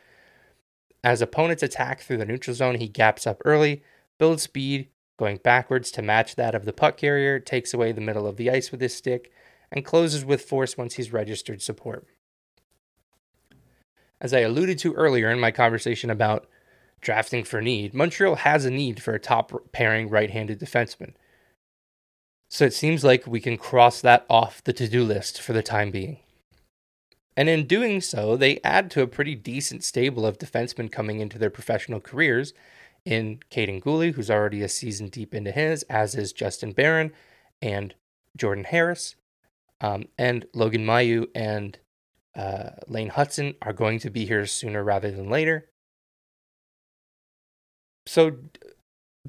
As 1.03 1.21
opponents 1.21 1.61
attack 1.61 2.01
through 2.01 2.17
the 2.17 2.25
neutral 2.25 2.55
zone, 2.55 2.79
he 2.79 2.87
gaps 2.87 3.27
up 3.27 3.39
early, 3.45 3.83
builds 4.17 4.41
speed, 4.41 4.87
going 5.15 5.37
backwards 5.37 5.91
to 5.91 6.01
match 6.01 6.37
that 6.37 6.55
of 6.55 6.65
the 6.65 6.73
puck 6.73 6.97
carrier, 6.97 7.39
takes 7.39 7.71
away 7.71 7.91
the 7.91 8.01
middle 8.01 8.25
of 8.25 8.37
the 8.37 8.49
ice 8.49 8.71
with 8.71 8.81
his 8.81 8.95
stick, 8.95 9.31
and 9.71 9.85
closes 9.85 10.25
with 10.25 10.41
force 10.41 10.75
once 10.75 10.95
he's 10.95 11.13
registered 11.13 11.61
support. 11.61 12.07
As 14.19 14.33
I 14.33 14.39
alluded 14.39 14.79
to 14.79 14.95
earlier 14.95 15.29
in 15.29 15.39
my 15.39 15.51
conversation 15.51 16.09
about 16.09 16.47
drafting 16.99 17.43
for 17.43 17.61
need, 17.61 17.93
Montreal 17.93 18.37
has 18.37 18.65
a 18.65 18.71
need 18.71 19.03
for 19.03 19.13
a 19.13 19.19
top 19.19 19.71
pairing 19.71 20.09
right 20.09 20.31
handed 20.31 20.59
defenseman. 20.59 21.13
So 22.49 22.65
it 22.65 22.73
seems 22.73 23.03
like 23.03 23.27
we 23.27 23.39
can 23.39 23.57
cross 23.57 24.01
that 24.01 24.25
off 24.27 24.63
the 24.63 24.73
to 24.73 24.87
do 24.87 25.03
list 25.03 25.39
for 25.39 25.53
the 25.53 25.61
time 25.61 25.91
being. 25.91 26.17
And 27.37 27.47
in 27.47 27.67
doing 27.67 28.01
so, 28.01 28.35
they 28.35 28.59
add 28.63 28.89
to 28.91 29.01
a 29.01 29.07
pretty 29.07 29.35
decent 29.35 29.83
stable 29.83 30.25
of 30.25 30.39
defensemen 30.39 30.91
coming 30.91 31.19
into 31.19 31.37
their 31.37 31.51
professional 31.51 32.01
careers 32.01 32.53
in 33.05 33.39
Kaiden 33.51 33.81
Guhle, 33.81 34.13
who's 34.13 34.31
already 34.31 34.61
a 34.61 34.67
season 34.67 35.07
deep 35.07 35.33
into 35.33 35.51
his, 35.51 35.83
as 35.83 36.15
is 36.15 36.33
Justin 36.33 36.73
Barron 36.73 37.13
and 37.61 37.93
Jordan 38.35 38.65
Harris. 38.65 39.15
Um, 39.79 40.09
and 40.17 40.45
Logan 40.53 40.85
Mailloux 40.85 41.27
and 41.33 41.77
uh, 42.35 42.71
Lane 42.87 43.11
Hutson 43.11 43.55
are 43.61 43.73
going 43.73 43.99
to 43.99 44.09
be 44.09 44.25
here 44.25 44.45
sooner 44.45 44.83
rather 44.83 45.11
than 45.11 45.29
later. 45.29 45.69
So 48.05 48.37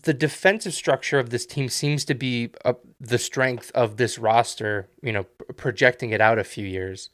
the 0.02 0.14
defensive 0.14 0.72
structure 0.74 1.18
of 1.18 1.30
this 1.30 1.46
team 1.46 1.68
seems 1.68 2.04
to 2.04 2.14
be 2.14 2.50
uh, 2.64 2.74
the 3.00 3.18
strength 3.18 3.70
of 3.74 3.96
this 3.96 4.18
roster, 4.18 4.88
you 5.02 5.12
know, 5.12 5.24
projecting 5.56 6.10
it 6.10 6.20
out 6.20 6.38
a 6.38 6.44
few 6.44 6.66
years. 6.66 7.10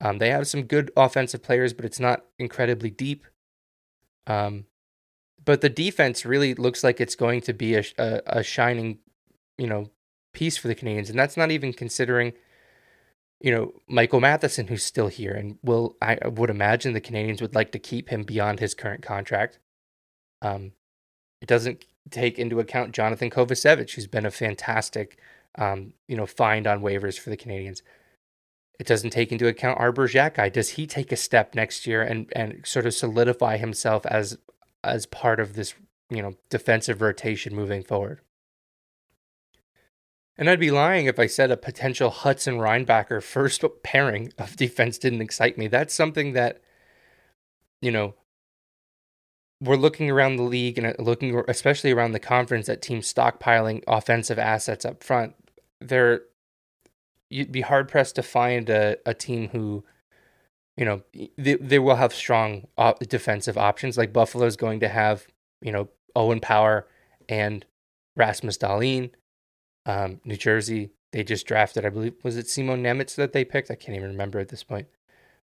Um, 0.00 0.18
they 0.18 0.30
have 0.30 0.48
some 0.48 0.64
good 0.64 0.90
offensive 0.96 1.42
players, 1.42 1.72
but 1.72 1.84
it's 1.84 2.00
not 2.00 2.24
incredibly 2.38 2.90
deep. 2.90 3.24
Um, 4.26 4.66
but 5.44 5.60
the 5.60 5.68
defense 5.68 6.26
really 6.26 6.54
looks 6.54 6.82
like 6.82 7.00
it's 7.00 7.14
going 7.14 7.40
to 7.42 7.52
be 7.52 7.76
a, 7.76 7.84
a, 7.98 8.20
a 8.26 8.42
shining, 8.42 8.98
you 9.56 9.66
know, 9.66 9.90
piece 10.32 10.56
for 10.56 10.68
the 10.68 10.74
Canadiens, 10.74 11.10
and 11.10 11.18
that's 11.18 11.36
not 11.36 11.50
even 11.50 11.72
considering, 11.72 12.32
you 13.40 13.52
know, 13.52 13.72
Michael 13.88 14.20
Matheson, 14.20 14.66
who's 14.66 14.84
still 14.84 15.08
here, 15.08 15.32
and 15.32 15.58
will 15.62 15.96
I 16.00 16.18
would 16.26 16.50
imagine 16.50 16.94
the 16.94 17.00
Canadiens 17.00 17.40
would 17.40 17.54
like 17.54 17.72
to 17.72 17.78
keep 17.78 18.08
him 18.08 18.22
beyond 18.22 18.60
his 18.60 18.74
current 18.74 19.02
contract. 19.02 19.58
Um, 20.40 20.72
it 21.40 21.48
doesn't 21.48 21.84
take 22.10 22.38
into 22.38 22.60
account 22.60 22.92
Jonathan 22.92 23.30
Kovacevic, 23.30 23.94
who's 23.94 24.06
been 24.06 24.26
a 24.26 24.30
fantastic, 24.30 25.18
um, 25.56 25.92
you 26.08 26.16
know, 26.16 26.26
find 26.26 26.66
on 26.66 26.82
waivers 26.82 27.18
for 27.18 27.30
the 27.30 27.36
Canadiens. 27.36 27.82
It 28.78 28.86
doesn't 28.86 29.10
take 29.10 29.30
into 29.30 29.46
account 29.46 29.78
Arber 29.78 30.08
Xhekaj. 30.08 30.52
Does 30.52 30.70
he 30.70 30.86
take 30.86 31.12
a 31.12 31.16
step 31.16 31.54
next 31.54 31.86
year 31.86 32.02
and 32.02 32.32
and 32.34 32.66
sort 32.66 32.86
of 32.86 32.94
solidify 32.94 33.56
himself 33.56 34.04
as 34.06 34.38
as 34.82 35.06
part 35.06 35.38
of 35.38 35.54
this, 35.54 35.74
you 36.10 36.22
know, 36.22 36.34
defensive 36.50 37.00
rotation 37.00 37.54
moving 37.54 37.82
forward? 37.82 38.20
And 40.36 40.48
I'd 40.48 40.58
be 40.58 40.70
lying 40.70 41.06
if 41.06 41.18
I 41.18 41.26
said 41.26 41.50
a 41.50 41.56
potential 41.56 42.10
Hutson 42.10 42.56
Reinbacher 42.58 43.22
first 43.22 43.64
pairing 43.82 44.32
of 44.38 44.56
defense 44.56 44.98
didn't 44.98 45.22
excite 45.22 45.58
me. 45.58 45.68
That's 45.68 45.94
something 45.94 46.32
that, 46.32 46.60
you 47.80 47.92
know, 47.92 48.14
we're 49.62 49.76
looking 49.76 50.10
around 50.10 50.36
the 50.36 50.42
league 50.42 50.76
and 50.76 50.88
uh, 50.88 50.94
looking 50.98 51.40
especially 51.46 51.92
around 51.92 52.12
the 52.12 52.18
conference 52.18 52.68
at 52.68 52.82
teams 52.82 53.12
stockpiling 53.12 53.82
offensive 53.86 54.38
assets 54.38 54.84
up 54.84 55.04
front. 55.04 55.34
There, 55.80 56.22
you'd 57.30 57.52
be 57.52 57.60
hard 57.60 57.88
pressed 57.88 58.16
to 58.16 58.22
find 58.24 58.68
a, 58.68 58.96
a 59.06 59.14
team 59.14 59.50
who, 59.50 59.84
you 60.76 60.84
know, 60.84 61.02
they, 61.38 61.54
they 61.54 61.78
will 61.78 61.94
have 61.94 62.12
strong 62.12 62.66
defensive 63.08 63.56
options. 63.56 63.96
Like 63.96 64.12
Buffalo's 64.12 64.56
going 64.56 64.80
to 64.80 64.88
have, 64.88 65.28
you 65.60 65.70
know, 65.70 65.88
Owen 66.16 66.40
Power 66.40 66.88
and 67.28 67.64
Rasmus 68.16 68.58
Dahlin. 68.58 69.10
Um, 69.86 70.20
New 70.24 70.36
Jersey, 70.36 70.90
they 71.12 71.22
just 71.22 71.46
drafted, 71.46 71.86
I 71.86 71.90
believe, 71.90 72.14
was 72.24 72.36
it 72.36 72.48
Simon 72.48 72.82
Nemec 72.82 73.14
that 73.14 73.32
they 73.32 73.44
picked? 73.44 73.70
I 73.70 73.76
can't 73.76 73.96
even 73.96 74.10
remember 74.10 74.40
at 74.40 74.48
this 74.48 74.64
point. 74.64 74.88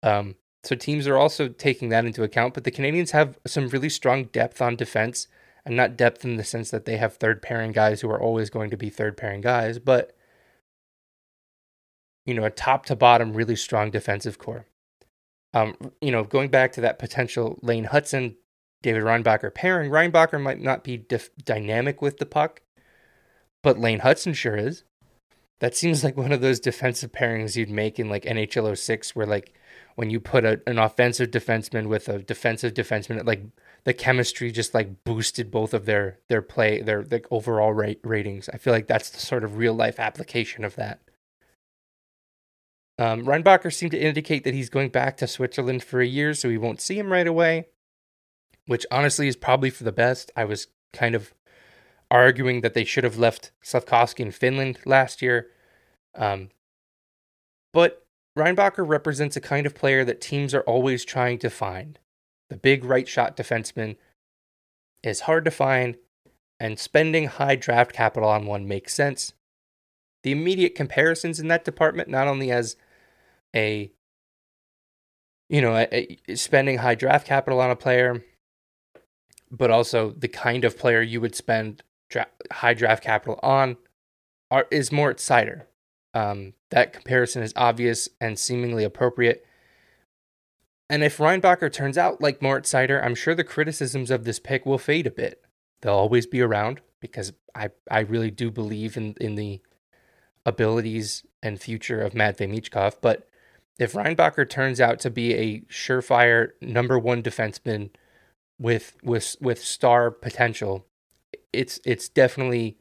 Um, 0.03 0.35
so 0.63 0.75
teams 0.75 1.07
are 1.07 1.17
also 1.17 1.47
taking 1.47 1.89
that 1.89 2.05
into 2.05 2.23
account. 2.23 2.53
But 2.53 2.63
the 2.63 2.71
Canadiens 2.71 3.11
have 3.11 3.37
some 3.47 3.69
really 3.69 3.89
strong 3.89 4.25
depth 4.25 4.61
on 4.61 4.75
defense, 4.75 5.27
and 5.65 5.75
not 5.75 5.97
depth 5.97 6.25
in 6.25 6.37
the 6.37 6.43
sense 6.43 6.71
that 6.71 6.85
they 6.85 6.97
have 6.97 7.15
third 7.15 7.41
pairing 7.41 7.71
guys 7.71 8.01
who 8.01 8.09
are 8.09 8.21
always 8.21 8.49
going 8.49 8.69
to 8.69 8.77
be 8.77 8.89
third 8.89 9.17
pairing 9.17 9.41
guys, 9.41 9.79
but 9.79 10.15
you 12.25 12.33
know, 12.33 12.43
a 12.43 12.49
top 12.49 12.85
to 12.85 12.95
bottom 12.95 13.33
really 13.33 13.55
strong 13.55 13.91
defensive 13.91 14.37
core. 14.37 14.65
Um, 15.53 15.75
you 15.99 16.11
know, 16.11 16.23
going 16.23 16.49
back 16.49 16.71
to 16.73 16.81
that 16.81 16.99
potential 16.99 17.59
Lane 17.61 17.87
Hutson, 17.87 18.35
David 18.81 19.03
Reinbacher 19.03 19.53
pairing, 19.53 19.91
Reinbacher 19.91 20.41
might 20.41 20.61
not 20.61 20.83
be 20.83 20.97
dif- 20.97 21.35
dynamic 21.43 22.01
with 22.01 22.17
the 22.17 22.25
puck, 22.25 22.61
but 23.63 23.79
Lane 23.79 23.99
Hutson 23.99 24.35
sure 24.35 24.55
is. 24.55 24.83
That 25.59 25.75
seems 25.75 26.03
like 26.03 26.17
one 26.17 26.31
of 26.31 26.41
those 26.41 26.59
defensive 26.59 27.11
pairings 27.11 27.55
you'd 27.55 27.69
make 27.69 27.99
in 27.99 28.09
like 28.09 28.23
NHL 28.23 28.75
06, 28.75 29.15
where 29.15 29.27
like 29.27 29.53
when 29.95 30.09
you 30.09 30.19
put 30.19 30.45
a, 30.45 30.61
an 30.67 30.77
offensive 30.77 31.31
defenseman 31.31 31.87
with 31.87 32.07
a 32.07 32.19
defensive 32.19 32.73
defenseman, 32.73 33.25
like 33.25 33.43
the 33.83 33.93
chemistry 33.93 34.51
just 34.51 34.73
like 34.73 35.03
boosted 35.03 35.51
both 35.51 35.73
of 35.73 35.85
their 35.85 36.19
their 36.27 36.41
play, 36.41 36.81
their 36.81 37.03
like 37.03 37.25
overall 37.31 37.73
rate 37.73 37.99
ratings. 38.03 38.49
I 38.49 38.57
feel 38.57 38.73
like 38.73 38.87
that's 38.87 39.09
the 39.09 39.19
sort 39.19 39.43
of 39.43 39.57
real 39.57 39.73
life 39.73 39.99
application 39.99 40.63
of 40.63 40.75
that. 40.75 40.99
Um, 42.97 43.25
Reinbacher 43.25 43.73
seemed 43.73 43.91
to 43.93 43.99
indicate 43.99 44.43
that 44.43 44.53
he's 44.53 44.69
going 44.69 44.89
back 44.89 45.17
to 45.17 45.27
Switzerland 45.27 45.83
for 45.83 46.01
a 46.01 46.05
year, 46.05 46.33
so 46.33 46.49
we 46.49 46.57
won't 46.57 46.81
see 46.81 46.99
him 46.99 47.11
right 47.11 47.25
away, 47.25 47.67
which 48.67 48.85
honestly 48.91 49.27
is 49.27 49.35
probably 49.35 49.71
for 49.71 49.83
the 49.83 49.91
best. 49.91 50.31
I 50.35 50.45
was 50.45 50.67
kind 50.93 51.15
of 51.15 51.33
arguing 52.11 52.61
that 52.61 52.73
they 52.73 52.83
should 52.83 53.05
have 53.05 53.17
left 53.17 53.51
Slafkovsky 53.63 54.19
in 54.19 54.31
Finland 54.31 54.79
last 54.85 55.21
year. 55.21 55.47
Um, 56.13 56.49
but 57.73 58.05
Reinbacher 58.37 58.87
represents 58.87 59.35
a 59.35 59.41
kind 59.41 59.65
of 59.65 59.75
player 59.75 60.05
that 60.05 60.21
teams 60.21 60.53
are 60.53 60.61
always 60.61 61.03
trying 61.03 61.37
to 61.39 61.49
find. 61.49 61.99
The 62.49 62.57
big 62.57 62.85
right 62.85 63.07
shot 63.07 63.35
defenseman 63.35 63.97
is 65.03 65.21
hard 65.21 65.45
to 65.45 65.51
find, 65.51 65.97
and 66.59 66.79
spending 66.79 67.27
high 67.27 67.55
draft 67.55 67.93
capital 67.93 68.29
on 68.29 68.45
one 68.45 68.67
makes 68.67 68.93
sense. 68.93 69.33
The 70.23 70.31
immediate 70.31 70.75
comparisons 70.75 71.39
in 71.39 71.47
that 71.47 71.65
department, 71.65 72.09
not 72.09 72.27
only 72.27 72.51
as 72.51 72.75
a 73.55 73.91
you 75.51 75.61
know, 75.61 75.75
a, 75.75 76.17
a 76.29 76.35
spending 76.35 76.77
high 76.77 76.95
draft 76.95 77.27
capital 77.27 77.59
on 77.59 77.69
a 77.69 77.75
player, 77.75 78.23
but 79.51 79.69
also 79.69 80.11
the 80.11 80.29
kind 80.29 80.63
of 80.63 80.77
player 80.77 81.01
you 81.01 81.19
would 81.19 81.35
spend 81.35 81.83
dra- 82.09 82.27
high 82.53 82.73
draft 82.73 83.03
capital 83.03 83.37
on 83.43 83.75
are, 84.49 84.65
is 84.71 84.93
Moritz 84.93 85.27
Seider. 85.27 85.63
Um, 86.13 86.53
that 86.69 86.93
comparison 86.93 87.43
is 87.43 87.53
obvious 87.55 88.09
and 88.19 88.37
seemingly 88.37 88.83
appropriate. 88.83 89.45
And 90.89 91.03
if 91.03 91.17
Reinbacher 91.17 91.71
turns 91.71 91.97
out 91.97 92.19
like 92.21 92.41
Moritz 92.41 92.73
Seider, 92.73 93.03
I'm 93.03 93.15
sure 93.15 93.33
the 93.33 93.45
criticisms 93.45 94.11
of 94.11 94.25
this 94.25 94.39
pick 94.39 94.65
will 94.65 94.77
fade 94.77 95.07
a 95.07 95.11
bit. 95.11 95.41
They'll 95.81 95.93
always 95.93 96.27
be 96.27 96.41
around 96.41 96.81
because 96.99 97.33
I, 97.55 97.69
I 97.89 98.01
really 98.01 98.29
do 98.31 98.51
believe 98.51 98.97
in, 98.97 99.15
in 99.21 99.35
the 99.35 99.61
abilities 100.45 101.25
and 101.41 101.59
future 101.59 102.01
of 102.01 102.13
Matvey 102.13 102.47
Michkov. 102.47 102.95
But 103.01 103.29
if 103.79 103.93
Reinbacher 103.93 104.49
turns 104.49 104.79
out 104.79 104.99
to 104.99 105.09
be 105.09 105.33
a 105.33 105.61
surefire 105.61 106.49
number 106.61 106.99
one 106.99 107.23
defenseman 107.23 107.89
with 108.59 108.95
with 109.01 109.35
with 109.41 109.63
star 109.63 110.11
potential, 110.11 110.85
it's 111.51 111.79
it's 111.83 112.07
definitely 112.07 112.77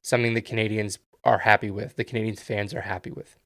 something 0.00 0.34
the 0.34 0.42
Canadiens 0.42 0.98
are 1.24 1.38
happy 1.38 1.70
with. 1.70 1.96
The 1.96 2.04
Canadiens 2.04 2.40
fans 2.40 2.74
are 2.74 2.82
happy 2.82 3.10
with. 3.10 3.38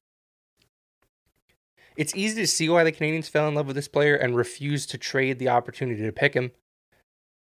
It's 1.95 2.15
easy 2.15 2.41
to 2.41 2.47
see 2.47 2.69
why 2.69 2.83
the 2.83 2.91
Canadiens 2.91 3.29
fell 3.29 3.47
in 3.47 3.55
love 3.55 3.67
with 3.67 3.75
this 3.75 3.87
player 3.87 4.15
and 4.15 4.35
refused 4.35 4.89
to 4.91 4.97
trade 4.97 5.37
the 5.37 5.49
opportunity 5.49 6.01
to 6.01 6.11
pick 6.11 6.33
him. 6.33 6.51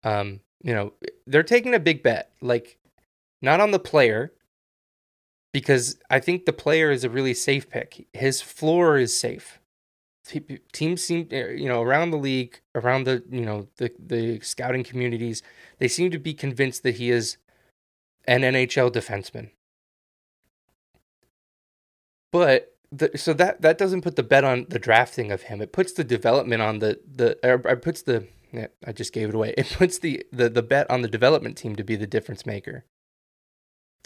Um, 0.04 0.41
you 0.62 0.74
know, 0.74 0.93
they're 1.26 1.43
taking 1.43 1.74
a 1.74 1.80
big 1.80 2.04
bet, 2.04 2.32
like 2.41 2.78
not 3.41 3.60
on 3.60 3.72
the 3.72 3.80
player, 3.80 4.32
because 5.54 5.98
I 6.10 6.19
think 6.19 6.46
the 6.46 6.54
player 6.54 6.91
is 6.91 7.04
a 7.04 7.10
really 7.10 7.34
safe 7.34 7.69
pick. 7.69 8.08
His 8.13 8.41
floor 8.41 8.98
is 8.98 9.17
safe. 9.17 9.60
Teams 10.72 11.04
seem, 11.04 11.28
eh, 11.32 11.50
you 11.50 11.67
know, 11.67 11.82
around 11.82 12.12
the 12.12 12.17
league, 12.17 12.62
around 12.76 13.06
the, 13.06 13.24
you 13.30 13.41
know, 13.46 13.67
the 13.78 13.91
the 14.00 14.39
scouting 14.39 14.84
communities, 14.84 15.41
they 15.80 15.88
seem 15.88 16.12
to 16.12 16.19
be 16.19 16.34
convinced 16.34 16.84
that 16.84 16.96
he 16.96 17.10
is 17.10 17.38
an 18.26 18.41
NHL 18.41 18.91
defenseman. 18.91 19.50
But 22.34 22.76
the, 22.91 23.12
so 23.15 23.32
that 23.34 23.62
that 23.62 23.78
doesn't 23.78 24.02
put 24.02 24.15
the 24.15 24.24
bet 24.24 24.43
on 24.43 24.65
the 24.67 24.80
drafting 24.80 25.32
of 25.32 25.43
him. 25.43 25.62
It 25.62 25.72
puts 25.72 25.93
the 25.93 26.04
development 26.04 26.63
on 26.63 26.80
the 26.80 27.00
the 27.06 27.38
or, 27.48 27.60
puts 27.78 28.02
the 28.02 28.28
yeah, 28.52 28.67
I 28.86 28.91
just 28.91 29.13
gave 29.13 29.30
it 29.30 29.36
away. 29.36 29.54
It 29.58 29.69
puts 29.78 30.00
the, 30.00 30.26
the 30.34 30.50
the 30.50 30.63
bet 30.63 30.89
on 30.89 31.04
the 31.04 31.08
development 31.08 31.58
team 31.58 31.76
to 31.76 31.84
be 31.84 31.96
the 31.96 32.08
difference 32.08 32.43
maker. 32.43 32.86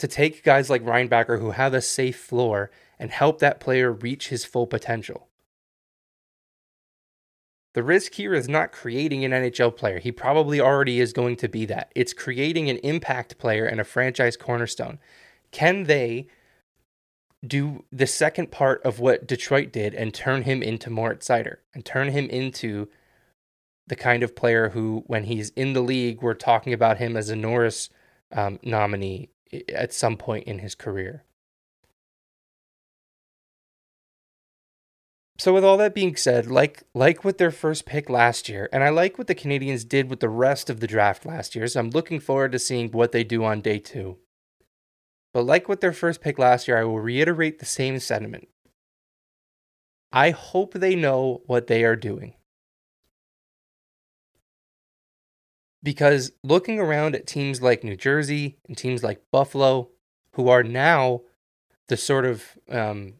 To 0.00 0.06
take 0.06 0.44
guys 0.44 0.68
like 0.68 0.84
Reinbacher 0.84 1.40
who 1.40 1.52
have 1.52 1.72
a 1.72 1.80
safe 1.80 2.18
floor 2.20 2.70
and 2.98 3.10
help 3.10 3.38
that 3.38 3.60
player 3.60 3.90
reach 3.90 4.28
his 4.28 4.44
full 4.44 4.66
potential. 4.66 5.28
The 7.72 7.82
risk 7.82 8.14
here 8.14 8.34
is 8.34 8.48
not 8.48 8.72
creating 8.72 9.24
an 9.24 9.32
NHL 9.32 9.74
player. 9.74 10.00
He 10.00 10.12
probably 10.12 10.60
already 10.60 11.00
is 11.00 11.14
going 11.14 11.36
to 11.36 11.48
be 11.48 11.64
that. 11.64 11.92
It's 11.94 12.12
creating 12.12 12.68
an 12.68 12.76
impact 12.78 13.38
player 13.38 13.64
and 13.64 13.80
a 13.80 13.84
franchise 13.84 14.36
cornerstone. 14.36 14.98
Can 15.50 15.84
they 15.84 16.28
do 17.46 17.84
the 17.92 18.06
second 18.06 18.50
part 18.50 18.82
of 18.84 18.98
what 18.98 19.26
Detroit 19.26 19.72
did 19.72 19.94
and 19.94 20.12
turn 20.12 20.42
him 20.42 20.62
into 20.62 20.90
Moritz 20.90 21.28
Seider 21.28 21.58
and 21.74 21.84
turn 21.84 22.08
him 22.08 22.28
into 22.28 22.88
the 23.86 23.96
kind 23.96 24.22
of 24.22 24.36
player 24.36 24.70
who, 24.70 25.04
when 25.06 25.24
he's 25.24 25.50
in 25.50 25.72
the 25.72 25.80
league, 25.80 26.20
we're 26.20 26.34
talking 26.34 26.72
about 26.72 26.98
him 26.98 27.16
as 27.16 27.30
a 27.30 27.36
Norris 27.36 27.90
um, 28.32 28.58
nominee 28.62 29.30
at 29.74 29.94
some 29.94 30.16
point 30.16 30.46
in 30.46 30.58
his 30.58 30.74
career. 30.74 31.24
So 35.38 35.54
with 35.54 35.64
all 35.64 35.76
that 35.76 35.94
being 35.94 36.16
said, 36.16 36.48
like 36.48 36.82
like 36.94 37.22
with 37.24 37.38
their 37.38 37.52
first 37.52 37.86
pick 37.86 38.10
last 38.10 38.48
year, 38.48 38.68
and 38.72 38.82
I 38.82 38.88
like 38.88 39.18
what 39.18 39.28
the 39.28 39.36
Canadiens 39.36 39.88
did 39.88 40.10
with 40.10 40.18
the 40.18 40.28
rest 40.28 40.68
of 40.68 40.80
the 40.80 40.88
draft 40.88 41.24
last 41.24 41.54
year, 41.54 41.68
so 41.68 41.78
I'm 41.78 41.90
looking 41.90 42.18
forward 42.18 42.50
to 42.52 42.58
seeing 42.58 42.90
what 42.90 43.12
they 43.12 43.22
do 43.22 43.44
on 43.44 43.60
day 43.60 43.78
2. 43.78 44.18
But 45.38 45.46
like 45.46 45.68
with 45.68 45.80
their 45.80 45.92
first 45.92 46.20
pick 46.20 46.36
last 46.36 46.66
year, 46.66 46.76
I 46.78 46.82
will 46.82 46.98
reiterate 46.98 47.60
the 47.60 47.64
same 47.64 48.00
sentiment. 48.00 48.48
I 50.10 50.30
hope 50.30 50.74
they 50.74 50.96
know 50.96 51.42
what 51.46 51.68
they 51.68 51.84
are 51.84 51.94
doing. 51.94 52.34
Because 55.80 56.32
looking 56.42 56.80
around 56.80 57.14
at 57.14 57.28
teams 57.28 57.62
like 57.62 57.84
New 57.84 57.94
Jersey 57.94 58.58
and 58.66 58.76
teams 58.76 59.04
like 59.04 59.30
Buffalo, 59.30 59.90
who 60.32 60.48
are 60.48 60.64
now 60.64 61.20
the 61.86 61.96
sort 61.96 62.24
of, 62.24 62.58
um, 62.68 63.14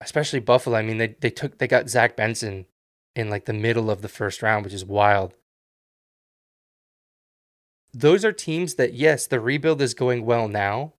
especially 0.00 0.40
Buffalo, 0.40 0.78
I 0.78 0.80
mean, 0.80 0.96
they, 0.96 1.16
they 1.20 1.28
took, 1.28 1.58
they 1.58 1.68
got 1.68 1.90
Zach 1.90 2.16
Benson 2.16 2.64
in 3.14 3.28
like 3.28 3.44
the 3.44 3.52
middle 3.52 3.90
of 3.90 4.00
the 4.00 4.08
first 4.08 4.40
round, 4.40 4.64
which 4.64 4.72
is 4.72 4.86
wild 4.86 5.34
those 7.94 8.24
are 8.24 8.32
teams 8.32 8.74
that 8.74 8.94
yes, 8.94 9.26
the 9.26 9.40
rebuild 9.40 9.80
is 9.80 9.94
going 9.94 10.24
well 10.24 10.48
now, 10.48 10.92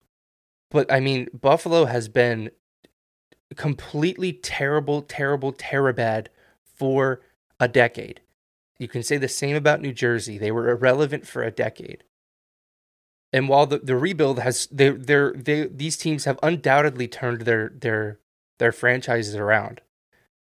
but 0.72 0.92
I 0.92 1.00
mean 1.00 1.28
Buffalo 1.34 1.86
has 1.86 2.08
been 2.08 2.52
completely 3.56 4.34
terrible, 4.34 5.02
terrible, 5.02 5.54
terribad 5.54 6.28
for 6.64 7.22
a 7.60 7.68
decade. 7.68 8.22
You 8.80 8.88
can 8.88 9.04
say 9.04 9.18
the 9.18 9.28
same 9.28 9.56
about 9.56 9.82
New 9.82 9.94
Jersey. 9.94 10.38
They 10.38 10.52
were 10.52 10.70
irrelevant 10.70 11.26
for 11.28 11.44
a 11.44 11.52
decade. 11.52 12.04
And 13.32 13.50
while 13.50 13.66
the, 13.66 13.80
the 13.80 13.96
rebuild 13.96 14.40
has 14.40 14.68
they 14.72 14.90
they 14.90 15.32
they 15.36 15.68
these 15.68 15.98
teams 15.98 16.26
have 16.26 16.40
undoubtedly 16.44 17.08
turned 17.08 17.42
their 17.42 17.70
their 17.70 18.20
their 18.60 18.72
franchises 18.72 19.36
around. 19.36 19.82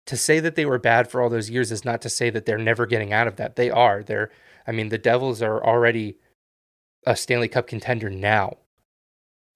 To 0.06 0.16
say 0.16 0.40
that 0.40 0.56
they 0.56 0.66
were 0.66 0.78
bad 0.78 1.10
for 1.10 1.22
all 1.22 1.30
those 1.30 1.48
years 1.48 1.70
is 1.70 1.84
not 1.84 2.02
to 2.02 2.08
say 2.08 2.28
that 2.30 2.44
they're 2.44 2.58
never 2.58 2.86
getting 2.86 3.12
out 3.12 3.28
of 3.28 3.36
that. 3.36 3.56
They 3.56 3.70
are. 3.70 4.02
They're 4.02 4.30
I 4.66 4.72
mean 4.72 4.88
the 4.88 4.98
Devils 4.98 5.42
are 5.42 5.64
already 5.64 6.16
a 7.04 7.16
Stanley 7.16 7.48
Cup 7.48 7.66
contender 7.66 8.10
now. 8.10 8.58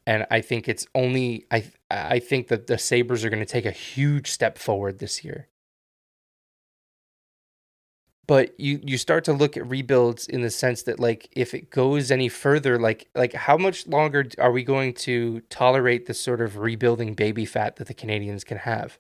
And 0.07 0.27
I 0.31 0.41
think 0.41 0.69
it's 0.69 0.87
only 0.95 1.47
I 1.51 1.71
I 1.91 2.19
think 2.21 2.49
that 2.49 2.67
the 2.67 2.79
Sabres 2.79 3.25
are 3.25 3.31
going 3.31 3.45
to 3.45 3.47
take 3.47 3.67
a 3.67 3.73
huge 3.73 4.31
step 4.31 4.59
forward 4.59 4.99
this 4.99 5.25
year. 5.25 5.49
But 8.27 8.59
you 8.59 8.81
you 8.85 8.99
start 8.99 9.25
to 9.25 9.33
look 9.33 9.57
at 9.57 9.69
rebuilds 9.69 10.27
in 10.27 10.43
the 10.43 10.51
sense 10.51 10.83
that 10.83 10.99
like 11.01 11.29
if 11.33 11.55
it 11.55 11.71
goes 11.71 12.11
any 12.11 12.29
further 12.29 12.79
like 12.79 13.09
like 13.15 13.35
how 13.35 13.57
much 13.57 13.87
longer 13.87 14.27
are 14.39 14.53
we 14.53 14.65
going 14.65 14.95
to 14.95 15.41
tolerate 15.51 16.07
the 16.07 16.15
sort 16.15 16.41
of 16.41 16.59
rebuilding 16.59 17.15
baby 17.15 17.45
fat 17.45 17.77
that 17.77 17.87
the 17.89 17.95
Canadiens 17.95 18.45
can 18.45 18.59
have? 18.59 18.99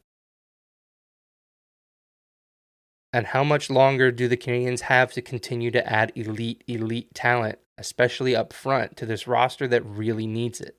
And 3.12 3.28
how 3.28 3.42
much 3.44 3.70
longer 3.70 4.12
do 4.12 4.28
the 4.28 4.36
Canadiens 4.36 4.80
have 4.82 5.12
to 5.14 5.22
continue 5.22 5.70
to 5.70 5.84
add 5.90 6.12
elite, 6.14 6.62
elite 6.66 7.14
talent, 7.14 7.58
especially 7.78 8.34
up 8.34 8.52
front, 8.52 8.96
to 8.96 9.06
this 9.06 9.26
roster 9.26 9.68
that 9.68 9.84
really 9.84 10.26
needs 10.26 10.60
it? 10.60 10.76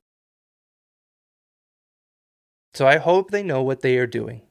So 2.74 2.86
I 2.86 2.98
hope 2.98 3.30
they 3.30 3.42
know 3.42 3.62
what 3.62 3.80
they 3.80 3.96
are 3.98 4.06
doing. 4.06 4.42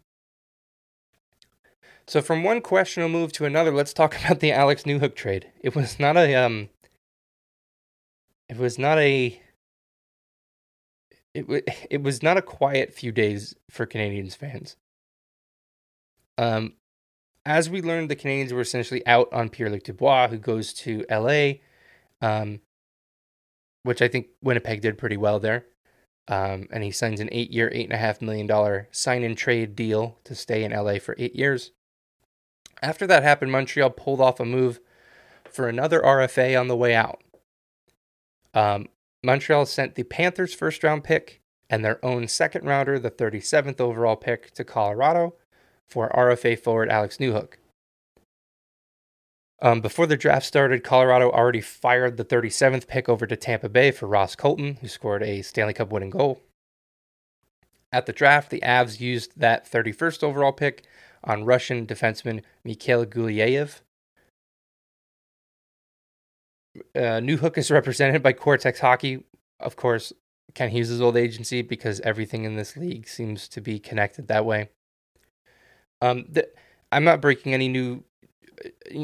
So 2.08 2.22
from 2.22 2.44
one 2.44 2.62
questionable 2.62 3.12
move 3.20 3.34
to 3.34 3.46
another, 3.46 3.72
let's 3.72 3.94
talk 3.94 4.18
about 4.24 4.40
the 4.40 4.52
Alex 4.52 4.84
Newhook 4.84 5.16
trade. 5.16 5.52
It 5.62 5.76
was 5.76 6.00
not 6.00 6.18
a 6.18 6.36
um 6.36 6.70
it 8.50 8.58
was 8.58 8.78
not 8.78 8.98
a 8.98 9.42
it 11.34 11.46
it 11.90 12.04
was 12.04 12.24
not 12.24 12.38
a 12.38 12.42
quiet 12.42 12.94
few 12.94 13.12
days 13.12 13.56
for 13.70 13.86
Canadiens 13.86 14.36
fans. 14.36 14.76
Um, 16.38 16.74
as 17.46 17.70
we 17.70 17.82
learned, 17.82 18.10
the 18.10 18.16
Canadiens 18.16 18.52
were 18.52 18.62
essentially 18.62 19.06
out 19.08 19.32
on 19.34 19.50
Pierre 19.50 19.70
Luc 19.70 19.84
Dubois, 19.84 20.28
who 20.28 20.38
goes 20.38 20.74
to 20.74 21.06
LA, 21.10 21.54
um, 22.22 22.62
which 23.84 24.02
I 24.02 24.08
think 24.08 24.28
Winnipeg 24.42 24.82
did 24.82 24.98
pretty 24.98 25.18
well 25.18 25.40
there. 25.40 25.66
Um, 26.28 26.68
and 26.72 26.84
he 26.84 26.92
signs 26.92 27.22
an 27.22 27.30
eight 27.32 27.52
year, 27.52 27.70
$8.5 27.70 28.22
million 28.22 28.86
sign 28.92 29.24
and 29.24 29.38
trade 29.38 29.76
deal 29.76 30.20
to 30.26 30.36
stay 30.36 30.64
in 30.64 30.74
LA 30.74 31.00
for 31.00 31.16
eight 31.18 31.36
years. 31.36 31.72
After 32.82 33.08
that 33.08 33.24
happened, 33.24 33.52
Montreal 33.52 33.92
pulled 33.92 34.22
off 34.22 34.40
a 34.40 34.46
move 34.46 34.80
for 35.50 35.70
another 35.70 36.02
RFA 36.02 36.60
on 36.60 36.68
the 36.68 36.76
way 36.76 36.94
out. 36.94 37.24
Um, 38.54 38.88
Montreal 39.24 39.66
sent 39.66 39.96
the 39.96 40.04
Panthers' 40.04 40.54
first 40.54 40.84
round 40.84 41.04
pick 41.04 41.42
and 41.70 41.84
their 41.84 42.04
own 42.06 42.28
second 42.28 42.66
rounder, 42.66 43.00
the 43.00 43.12
37th 43.12 43.80
overall 43.80 44.16
pick, 44.16 44.52
to 44.52 44.64
Colorado 44.64 45.36
for 45.86 46.10
RFA 46.10 46.60
forward 46.60 46.90
Alex 46.90 47.18
Newhook. 47.18 47.54
Um, 49.60 49.82
before 49.82 50.06
the 50.06 50.18
draft 50.18 50.46
started, 50.46 50.84
Colorado 50.84 51.32
already 51.32 51.62
fired 51.62 52.18
the 52.18 52.26
37th 52.26 52.88
pick 52.88 53.10
over 53.10 53.26
to 53.26 53.36
Tampa 53.36 53.70
Bay 53.70 53.90
for 53.92 54.06
Ross 54.06 54.36
Colton, 54.36 54.76
who 54.82 54.88
scored 54.88 55.24
a 55.24 55.42
Stanley 55.42 55.74
Cup 55.74 55.92
winning 55.92 56.12
goal. 56.12 56.42
At 57.92 58.06
the 58.06 58.14
draft, 58.14 58.52
the 58.52 58.60
Avs 58.60 59.00
used 59.00 59.40
that 59.40 59.70
31st 59.70 60.22
overall 60.22 60.52
pick 60.52 60.84
on 61.24 61.46
Russian 61.46 61.88
defenseman 61.88 62.44
Mikhail 62.64 63.06
Gulyayev. 63.06 63.82
Uh, 66.96 67.20
Newhook 67.20 67.58
is 67.58 67.72
represented 67.72 68.22
by 68.22 68.34
Quartexx 68.34 68.80
Hockey, 68.80 69.24
of 69.60 69.76
course, 69.76 70.14
Kent 70.54 70.74
Hughes' 70.74 71.02
old 71.02 71.18
agency, 71.18 71.64
because 71.64 72.00
everything 72.02 72.44
in 72.44 72.58
this 72.58 72.78
league 72.78 73.08
seems 73.08 73.48
to 73.48 73.62
be 73.62 73.80
connected 73.80 74.28
that 74.28 74.46
way. 74.46 74.70
Um, 76.00 76.26
the, 76.30 76.48
I'm 76.92 77.04
not 77.04 77.22
breaking 77.22 77.56
any 77.56 77.68
new 77.68 78.04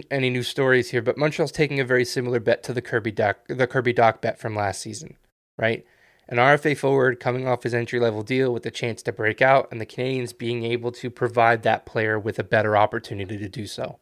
any 0.09 0.29
new 0.29 0.43
stories 0.43 0.89
here, 0.89 1.01
but 1.01 1.17
Montreal's 1.17 1.51
taking 1.51 1.79
a 1.79 1.85
very 1.85 2.05
similar 2.05 2.39
bet 2.39 2.63
to 2.63 2.73
the 2.73 2.81
Kirby 2.81 3.11
Dach 3.11 3.35
the 3.47 3.67
Kirby 3.67 3.93
Dach 3.93 4.21
bet 4.21 4.39
from 4.39 4.55
last 4.55 4.81
season, 4.81 5.17
right? 5.57 5.85
An 6.29 6.37
RFA 6.37 6.77
forward 6.77 7.19
coming 7.19 7.47
off 7.47 7.63
his 7.63 7.73
entry 7.73 7.99
level 7.99 8.23
deal 8.23 8.53
with 8.53 8.63
the 8.63 8.71
chance 8.71 9.03
to 9.03 9.11
break 9.11 9.41
out, 9.41 9.67
and 9.71 9.81
the 9.81 9.85
Canadiens 9.85 10.37
being 10.37 10.63
able 10.63 10.91
to 10.93 11.09
provide 11.09 11.63
that 11.63 11.85
player 11.85 12.17
with 12.17 12.39
a 12.39 12.43
better 12.43 12.77
opportunity 12.77 13.37
to 13.37 13.49
do 13.49 13.67
so. 13.67 13.99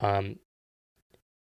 Um, 0.00 0.36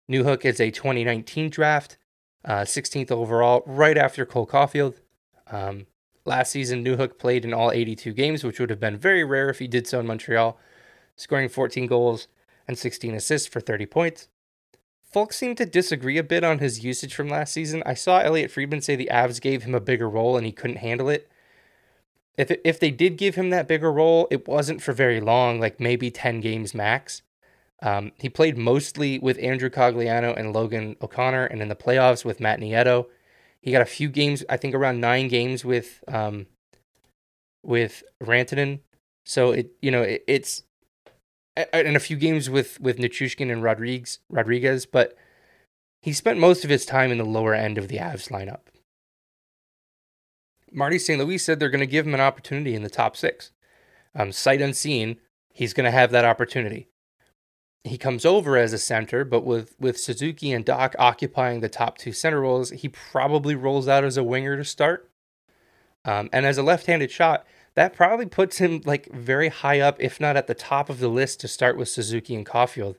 Newhook 0.09 0.45
is 0.45 0.61
a 0.61 0.71
2019 0.71 1.49
draft, 1.49 1.97
uh, 2.45 2.61
16th 2.61 3.11
overall, 3.11 3.63
right 3.65 3.97
after 3.97 4.25
Cole 4.25 4.47
Caufield. 4.47 5.01
Um, 5.47 5.87
last 6.25 6.51
season, 6.51 6.83
Newhook 6.83 7.19
played 7.19 7.43
in 7.43 7.53
all 7.53 7.71
82 7.71 8.13
games, 8.13 8.43
which 8.43 8.59
would 8.59 8.69
have 8.69 8.79
been 8.79 8.97
very 8.97 9.23
rare 9.23 9.49
if 9.49 9.59
he 9.59 9.67
did 9.67 9.87
so 9.87 9.99
in 9.99 10.07
Montreal, 10.07 10.57
scoring 11.17 11.49
14 11.49 11.85
goals 11.87 12.27
and 12.67 12.77
16 12.77 13.13
assists 13.13 13.47
for 13.47 13.59
30 13.59 13.85
points. 13.85 14.27
Folks 15.03 15.37
seem 15.37 15.55
to 15.55 15.65
disagree 15.65 16.17
a 16.17 16.23
bit 16.23 16.43
on 16.43 16.59
his 16.59 16.83
usage 16.83 17.15
from 17.15 17.29
last 17.29 17.53
season. 17.53 17.81
I 17.85 17.93
saw 17.93 18.19
Elliotte 18.19 18.51
Friedman 18.51 18.81
say 18.81 18.95
the 18.95 19.09
Avs 19.11 19.39
gave 19.39 19.63
him 19.63 19.73
a 19.73 19.79
bigger 19.79 20.09
role 20.09 20.35
and 20.35 20.45
he 20.45 20.51
couldn't 20.51 20.77
handle 20.77 21.09
it. 21.09 21.29
If 22.37 22.51
if 22.65 22.79
they 22.81 22.91
did 22.91 23.17
give 23.17 23.35
him 23.35 23.49
that 23.49 23.67
bigger 23.67 23.91
role, 23.91 24.27
it 24.29 24.47
wasn't 24.47 24.81
for 24.81 24.91
very 24.91 25.21
long, 25.21 25.59
like 25.59 25.79
maybe 25.79 26.11
10 26.11 26.41
games 26.41 26.73
max. 26.73 27.21
Um, 27.81 28.11
he 28.17 28.29
played 28.29 28.57
mostly 28.57 29.19
with 29.19 29.39
Andrew 29.39 29.69
Cogliano 29.69 30.35
and 30.35 30.53
Logan 30.53 30.95
O'Connor, 31.01 31.45
and 31.45 31.61
in 31.61 31.69
the 31.69 31.75
playoffs 31.75 32.25
with 32.25 32.39
Matt 32.39 32.59
Nieto. 32.59 33.07
He 33.61 33.71
got 33.71 33.81
a 33.81 33.85
few 33.85 34.09
games, 34.09 34.43
I 34.49 34.57
think 34.57 34.75
around 34.75 34.99
nine 34.99 35.27
games 35.27 35.65
with 35.65 36.03
um, 36.07 36.47
with 37.63 38.03
Rantanen. 38.21 38.79
So 39.23 39.51
it 39.51 39.71
you 39.81 39.91
know 39.91 40.01
it, 40.01 40.23
it's 40.27 40.63
and 41.55 41.95
a 41.95 41.99
few 41.99 42.17
games 42.17 42.49
with 42.49 42.79
with 42.79 42.97
Nichushkin 42.97 43.51
and 43.51 43.63
Rodrigues 43.63 44.19
Rodrigues, 44.29 44.85
but 44.85 45.15
he 46.01 46.13
spent 46.13 46.39
most 46.39 46.63
of 46.63 46.69
his 46.69 46.85
time 46.85 47.11
in 47.11 47.17
the 47.17 47.25
lower 47.25 47.53
end 47.53 47.77
of 47.77 47.87
the 47.87 47.97
Avs 47.97 48.29
lineup. 48.29 48.67
Marty 50.71 50.99
St. 50.99 51.19
Louis 51.19 51.37
said 51.37 51.59
they're 51.59 51.69
going 51.69 51.79
to 51.79 51.87
give 51.87 52.05
him 52.05 52.13
an 52.13 52.21
opportunity 52.21 52.75
in 52.75 52.83
the 52.83 52.89
top 52.89 53.15
six. 53.15 53.51
Um, 54.13 54.31
sight 54.31 54.61
unseen, 54.61 55.17
he's 55.53 55.73
going 55.73 55.85
to 55.85 55.91
have 55.91 56.11
that 56.11 56.25
opportunity. 56.25 56.89
He 57.83 57.97
comes 57.97 58.25
over 58.25 58.57
as 58.57 58.73
a 58.73 58.77
center, 58.77 59.23
but 59.23 59.45
with, 59.45 59.75
with 59.79 59.97
Suzuki 59.97 60.51
and 60.51 60.65
Dach 60.65 60.95
occupying 60.99 61.59
the 61.59 61.69
top 61.69 61.97
two 61.97 62.11
center 62.11 62.41
roles, 62.41 62.71
he 62.71 62.89
probably 62.89 63.55
rolls 63.55 63.87
out 63.87 64.03
as 64.03 64.17
a 64.17 64.23
winger 64.23 64.57
to 64.57 64.65
start. 64.65 65.09
Um, 66.03 66.29
and 66.33 66.45
as 66.45 66.57
a 66.57 66.63
left 66.63 66.87
handed 66.87 67.11
shot, 67.11 67.45
that 67.75 67.93
probably 67.93 68.25
puts 68.25 68.57
him 68.57 68.81
like 68.85 69.11
very 69.11 69.49
high 69.49 69.79
up, 69.79 69.97
if 69.99 70.19
not 70.19 70.37
at 70.37 70.47
the 70.47 70.53
top 70.53 70.89
of 70.89 70.99
the 70.99 71.09
list 71.09 71.39
to 71.41 71.47
start 71.47 71.77
with 71.77 71.89
Suzuki 71.89 72.33
and 72.35 72.45
Caufield 72.45 72.95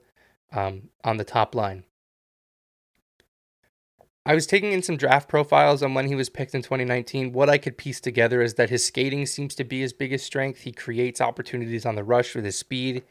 um, 0.52 0.90
on 1.02 1.16
the 1.16 1.24
top 1.24 1.54
line. 1.54 1.84
I 4.26 4.34
was 4.34 4.46
taking 4.46 4.72
in 4.72 4.82
some 4.82 4.96
draft 4.96 5.28
profiles 5.28 5.84
on 5.84 5.94
when 5.94 6.08
he 6.08 6.16
was 6.16 6.28
picked 6.28 6.54
in 6.54 6.60
2019. 6.60 7.32
What 7.32 7.48
I 7.48 7.58
could 7.58 7.78
piece 7.78 8.00
together 8.00 8.42
is 8.42 8.54
that 8.54 8.70
his 8.70 8.84
skating 8.84 9.24
seems 9.24 9.54
to 9.54 9.64
be 9.64 9.80
his 9.80 9.92
biggest 9.92 10.26
strength. 10.26 10.62
He 10.62 10.72
creates 10.72 11.20
opportunities 11.20 11.86
on 11.86 11.94
the 11.94 12.02
rush 12.02 12.34
with 12.34 12.44
his 12.44 12.58
speed. 12.58 13.04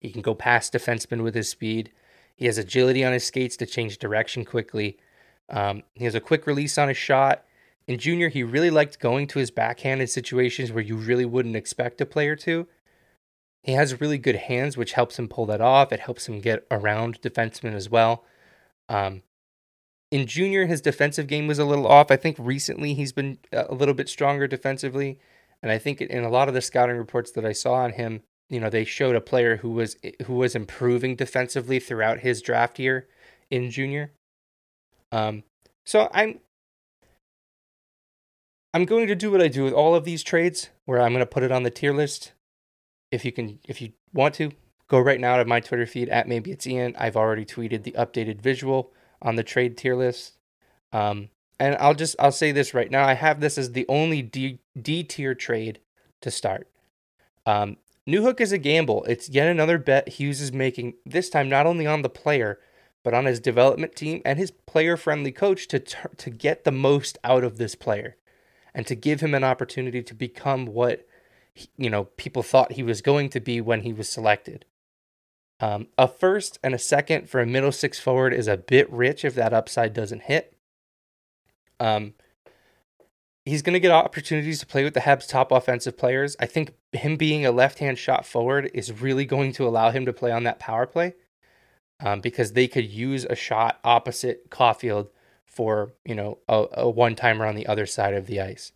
He 0.00 0.10
can 0.10 0.22
go 0.22 0.34
past 0.34 0.72
defensemen 0.72 1.22
with 1.22 1.34
his 1.34 1.48
speed. 1.48 1.92
He 2.34 2.46
has 2.46 2.56
agility 2.56 3.04
on 3.04 3.12
his 3.12 3.24
skates 3.24 3.56
to 3.58 3.66
change 3.66 3.98
direction 3.98 4.46
quickly. 4.46 4.96
Um, 5.50 5.82
he 5.94 6.04
has 6.04 6.14
a 6.14 6.20
quick 6.20 6.46
release 6.46 6.78
on 6.78 6.88
his 6.88 6.96
shot. 6.96 7.44
In 7.92 7.98
junior, 7.98 8.30
he 8.30 8.42
really 8.42 8.70
liked 8.70 9.00
going 9.00 9.26
to 9.26 9.38
his 9.38 9.50
backhand 9.50 10.00
in 10.00 10.06
situations 10.06 10.72
where 10.72 10.82
you 10.82 10.96
really 10.96 11.26
wouldn't 11.26 11.56
expect 11.56 12.00
a 12.00 12.06
player 12.06 12.34
to. 12.36 12.66
He 13.62 13.72
has 13.72 14.00
really 14.00 14.16
good 14.16 14.36
hands, 14.36 14.78
which 14.78 14.94
helps 14.94 15.18
him 15.18 15.28
pull 15.28 15.44
that 15.44 15.60
off. 15.60 15.92
It 15.92 16.00
helps 16.00 16.26
him 16.26 16.40
get 16.40 16.66
around 16.70 17.20
defensemen 17.20 17.74
as 17.74 17.90
well. 17.90 18.24
Um, 18.88 19.20
in 20.10 20.26
junior, 20.26 20.64
his 20.64 20.80
defensive 20.80 21.26
game 21.26 21.46
was 21.46 21.58
a 21.58 21.66
little 21.66 21.86
off. 21.86 22.10
I 22.10 22.16
think 22.16 22.36
recently 22.38 22.94
he's 22.94 23.12
been 23.12 23.36
a 23.52 23.74
little 23.74 23.92
bit 23.92 24.08
stronger 24.08 24.46
defensively. 24.46 25.18
And 25.62 25.70
I 25.70 25.76
think 25.76 26.00
in 26.00 26.24
a 26.24 26.30
lot 26.30 26.48
of 26.48 26.54
the 26.54 26.62
scouting 26.62 26.96
reports 26.96 27.30
that 27.32 27.44
I 27.44 27.52
saw 27.52 27.74
on 27.74 27.92
him, 27.92 28.22
you 28.48 28.58
know, 28.58 28.70
they 28.70 28.86
showed 28.86 29.16
a 29.16 29.20
player 29.20 29.58
who 29.58 29.72
was 29.72 29.98
who 30.24 30.36
was 30.36 30.54
improving 30.54 31.14
defensively 31.14 31.78
throughout 31.78 32.20
his 32.20 32.40
draft 32.40 32.78
year 32.78 33.06
in 33.50 33.70
junior. 33.70 34.12
Um, 35.12 35.42
so 35.84 36.08
I'm 36.14 36.40
I'm 38.74 38.86
going 38.86 39.06
to 39.06 39.14
do 39.14 39.30
what 39.30 39.42
I 39.42 39.48
do 39.48 39.64
with 39.64 39.74
all 39.74 39.94
of 39.94 40.04
these 40.04 40.22
trades, 40.22 40.70
where 40.86 41.00
I'm 41.00 41.12
going 41.12 41.20
to 41.20 41.26
put 41.26 41.42
it 41.42 41.52
on 41.52 41.62
the 41.62 41.70
tier 41.70 41.92
list. 41.92 42.32
If 43.10 43.24
you 43.24 43.32
can, 43.32 43.58
if 43.68 43.82
you 43.82 43.92
want 44.14 44.34
to, 44.36 44.52
go 44.88 44.98
right 44.98 45.20
now 45.20 45.36
to 45.36 45.44
my 45.44 45.60
Twitter 45.60 45.86
feed 45.86 46.08
at 46.08 46.28
maybe 46.28 46.50
it's 46.50 46.66
Ian. 46.66 46.94
I've 46.98 47.16
already 47.16 47.44
tweeted 47.44 47.82
the 47.82 47.92
updated 47.92 48.40
visual 48.40 48.92
on 49.20 49.36
the 49.36 49.42
trade 49.42 49.76
tier 49.76 49.94
list. 49.94 50.38
Um, 50.92 51.28
and 51.58 51.76
I'll 51.76 51.94
just 51.94 52.16
I'll 52.18 52.32
say 52.32 52.52
this 52.52 52.74
right 52.74 52.90
now. 52.90 53.06
I 53.06 53.14
have 53.14 53.40
this 53.40 53.58
as 53.58 53.72
the 53.72 53.86
only 53.88 54.22
D 54.22 54.60
D 54.80 55.04
tier 55.04 55.34
trade 55.34 55.80
to 56.22 56.30
start. 56.30 56.68
Um, 57.46 57.76
Newhook 58.08 58.40
is 58.40 58.52
a 58.52 58.58
gamble. 58.58 59.04
It's 59.04 59.28
yet 59.28 59.48
another 59.48 59.78
bet 59.78 60.08
Hughes 60.08 60.40
is 60.40 60.52
making. 60.52 60.94
This 61.06 61.30
time, 61.30 61.48
not 61.48 61.66
only 61.66 61.86
on 61.86 62.02
the 62.02 62.08
player, 62.08 62.58
but 63.04 63.14
on 63.14 63.26
his 63.26 63.38
development 63.38 63.94
team 63.94 64.22
and 64.24 64.38
his 64.38 64.50
player 64.50 64.96
friendly 64.96 65.32
coach 65.32 65.68
to 65.68 65.78
to 65.78 66.30
get 66.30 66.64
the 66.64 66.72
most 66.72 67.18
out 67.22 67.44
of 67.44 67.58
this 67.58 67.74
player 67.74 68.16
and 68.74 68.86
to 68.86 68.94
give 68.94 69.20
him 69.20 69.34
an 69.34 69.44
opportunity 69.44 70.02
to 70.02 70.14
become 70.14 70.66
what 70.66 71.06
you 71.76 71.90
know 71.90 72.04
people 72.16 72.42
thought 72.42 72.72
he 72.72 72.82
was 72.82 73.02
going 73.02 73.28
to 73.30 73.40
be 73.40 73.60
when 73.60 73.82
he 73.82 73.92
was 73.92 74.08
selected. 74.08 74.64
Um, 75.60 75.88
a 75.96 76.08
first 76.08 76.58
and 76.62 76.74
a 76.74 76.78
second 76.78 77.28
for 77.28 77.40
a 77.40 77.46
middle 77.46 77.72
six 77.72 78.00
forward 78.00 78.32
is 78.32 78.48
a 78.48 78.56
bit 78.56 78.90
rich 78.90 79.24
if 79.24 79.34
that 79.36 79.54
upside 79.54 79.92
doesn't 79.92 80.22
hit. 80.22 80.56
Um, 81.78 82.14
he's 83.44 83.62
going 83.62 83.74
to 83.74 83.80
get 83.80 83.92
opportunities 83.92 84.60
to 84.60 84.66
play 84.66 84.82
with 84.82 84.94
the 84.94 85.00
Habs' 85.00 85.28
top 85.28 85.52
offensive 85.52 85.96
players. 85.96 86.36
I 86.40 86.46
think 86.46 86.74
him 86.92 87.16
being 87.16 87.46
a 87.46 87.52
left-hand 87.52 87.98
shot 87.98 88.26
forward 88.26 88.70
is 88.74 89.00
really 89.00 89.24
going 89.24 89.52
to 89.52 89.66
allow 89.66 89.90
him 89.90 90.04
to 90.06 90.12
play 90.12 90.32
on 90.32 90.44
that 90.44 90.58
power 90.58 90.86
play 90.86 91.14
um, 92.00 92.20
because 92.20 92.52
they 92.52 92.68
could 92.68 92.90
use 92.90 93.24
a 93.24 93.36
shot 93.36 93.78
opposite 93.84 94.50
Caufield 94.50 95.08
for 95.52 95.92
you 96.04 96.14
know 96.14 96.38
a, 96.48 96.66
a 96.72 96.90
one 96.90 97.14
timer 97.14 97.46
on 97.46 97.54
the 97.54 97.66
other 97.66 97.86
side 97.86 98.14
of 98.14 98.26
the 98.26 98.40
ice. 98.40 98.72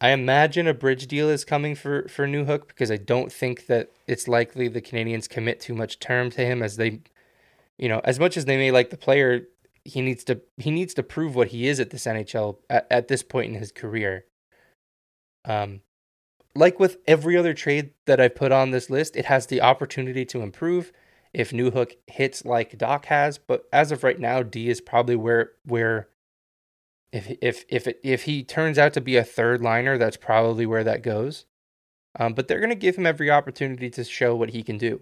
I 0.00 0.10
imagine 0.10 0.66
a 0.66 0.74
bridge 0.74 1.06
deal 1.06 1.28
is 1.28 1.44
coming 1.44 1.74
for 1.74 2.08
for 2.08 2.26
Newhook 2.26 2.68
because 2.68 2.90
I 2.90 2.96
don't 2.96 3.32
think 3.32 3.66
that 3.66 3.90
it's 4.06 4.26
likely 4.26 4.68
the 4.68 4.80
Canadiens 4.80 5.28
commit 5.28 5.60
too 5.60 5.74
much 5.74 5.98
term 5.98 6.30
to 6.30 6.44
him 6.44 6.62
as 6.62 6.76
they, 6.76 7.00
you 7.78 7.88
know, 7.88 8.00
as 8.04 8.18
much 8.18 8.36
as 8.36 8.46
they 8.46 8.56
may 8.56 8.70
like 8.70 8.90
the 8.90 8.96
player, 8.96 9.46
he 9.84 10.00
needs 10.00 10.24
to 10.24 10.40
he 10.56 10.70
needs 10.70 10.94
to 10.94 11.02
prove 11.02 11.36
what 11.36 11.48
he 11.48 11.68
is 11.68 11.78
at 11.78 11.90
this 11.90 12.06
NHL 12.06 12.58
at, 12.70 12.86
at 12.90 13.08
this 13.08 13.22
point 13.22 13.52
in 13.52 13.58
his 13.58 13.72
career. 13.72 14.24
Um, 15.44 15.82
like 16.54 16.80
with 16.80 16.98
every 17.06 17.36
other 17.36 17.54
trade 17.54 17.90
that 18.06 18.20
I've 18.20 18.34
put 18.34 18.52
on 18.52 18.70
this 18.70 18.90
list, 18.90 19.16
it 19.16 19.26
has 19.26 19.46
the 19.46 19.60
opportunity 19.60 20.24
to 20.26 20.42
improve 20.42 20.92
if 21.32 21.50
Newhook 21.50 21.92
hits 22.06 22.44
like 22.44 22.78
Dach 22.78 23.06
has, 23.06 23.38
but 23.38 23.64
as 23.72 23.92
of 23.92 24.02
right 24.02 24.18
now, 24.18 24.42
D 24.42 24.68
is 24.68 24.80
probably 24.80 25.16
where 25.16 25.52
where 25.64 26.08
if 27.12 27.36
if 27.40 27.64
if 27.68 27.86
it, 27.86 28.00
if 28.02 28.22
he 28.24 28.42
turns 28.42 28.78
out 28.78 28.92
to 28.94 29.00
be 29.00 29.16
a 29.16 29.24
third 29.24 29.62
liner, 29.62 29.98
that's 29.98 30.16
probably 30.16 30.66
where 30.66 30.84
that 30.84 31.02
goes. 31.02 31.46
Um, 32.18 32.34
but 32.34 32.48
they're 32.48 32.58
going 32.58 32.70
to 32.70 32.76
give 32.76 32.96
him 32.96 33.06
every 33.06 33.30
opportunity 33.30 33.88
to 33.90 34.02
show 34.02 34.34
what 34.34 34.50
he 34.50 34.64
can 34.64 34.78
do. 34.78 35.00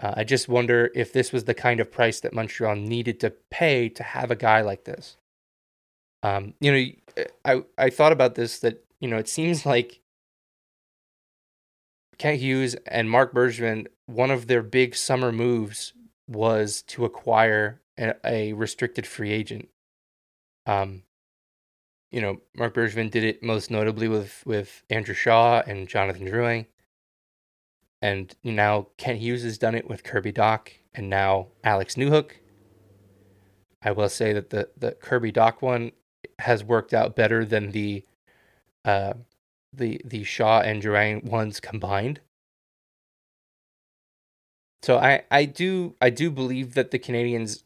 Uh, 0.00 0.14
I 0.18 0.24
just 0.24 0.48
wonder 0.48 0.90
if 0.94 1.12
this 1.12 1.32
was 1.32 1.44
the 1.44 1.54
kind 1.54 1.80
of 1.80 1.90
price 1.90 2.20
that 2.20 2.34
Montreal 2.34 2.76
needed 2.76 3.20
to 3.20 3.32
pay 3.50 3.88
to 3.90 4.02
have 4.02 4.30
a 4.30 4.36
guy 4.36 4.60
like 4.60 4.84
this. 4.84 5.16
Um, 6.22 6.54
you 6.60 6.72
know, 6.72 7.24
I 7.44 7.62
I 7.78 7.90
thought 7.90 8.12
about 8.12 8.34
this 8.34 8.58
that 8.60 8.84
you 9.00 9.08
know 9.08 9.16
it 9.16 9.28
seems 9.28 9.64
like 9.74 10.00
Kent 12.20 12.40
Hughes 12.40 12.76
and 12.86 13.08
Marc 13.10 13.32
Bergevin, 13.32 13.86
one 14.04 14.30
of 14.30 14.46
their 14.46 14.62
big 14.62 14.94
summer 14.94 15.32
moves 15.32 15.94
was 16.28 16.82
to 16.82 17.06
acquire 17.06 17.80
a, 17.98 18.12
a 18.22 18.52
restricted 18.52 19.06
free 19.06 19.32
agent. 19.32 19.70
Um, 20.66 21.04
you 22.12 22.20
know, 22.20 22.42
Marc 22.54 22.74
Bergevin 22.74 23.10
did 23.10 23.24
it 23.24 23.42
most 23.42 23.70
notably 23.70 24.06
with 24.06 24.42
with 24.44 24.82
Andrew 24.90 25.14
Shaw 25.14 25.62
and 25.66 25.88
Jonathan 25.88 26.26
Drouin. 26.26 26.66
And 28.02 28.36
now 28.44 28.88
Kent 28.98 29.20
Hughes 29.20 29.42
has 29.44 29.56
done 29.56 29.74
it 29.74 29.88
with 29.88 30.04
Kirby 30.04 30.34
Dach 30.34 30.72
and 30.94 31.08
now 31.08 31.46
Alex 31.64 31.94
Newhook. 31.94 32.32
I 33.80 33.92
will 33.92 34.10
say 34.10 34.34
that 34.34 34.50
the, 34.50 34.68
the 34.76 34.92
Kirby 34.92 35.32
Dach 35.32 35.62
one 35.62 35.92
has 36.38 36.62
worked 36.62 36.92
out 36.92 37.16
better 37.16 37.46
than 37.46 37.70
the 37.70 38.04
uh, 38.84 39.14
the 39.72 40.00
the 40.04 40.24
Shaw 40.24 40.60
and 40.60 40.82
Drouin 40.82 41.24
ones 41.24 41.60
combined. 41.60 42.20
So 44.82 44.98
I, 44.98 45.24
I 45.30 45.44
do 45.44 45.94
I 46.00 46.10
do 46.10 46.30
believe 46.30 46.74
that 46.74 46.90
the 46.90 46.98
Canadiens 46.98 47.62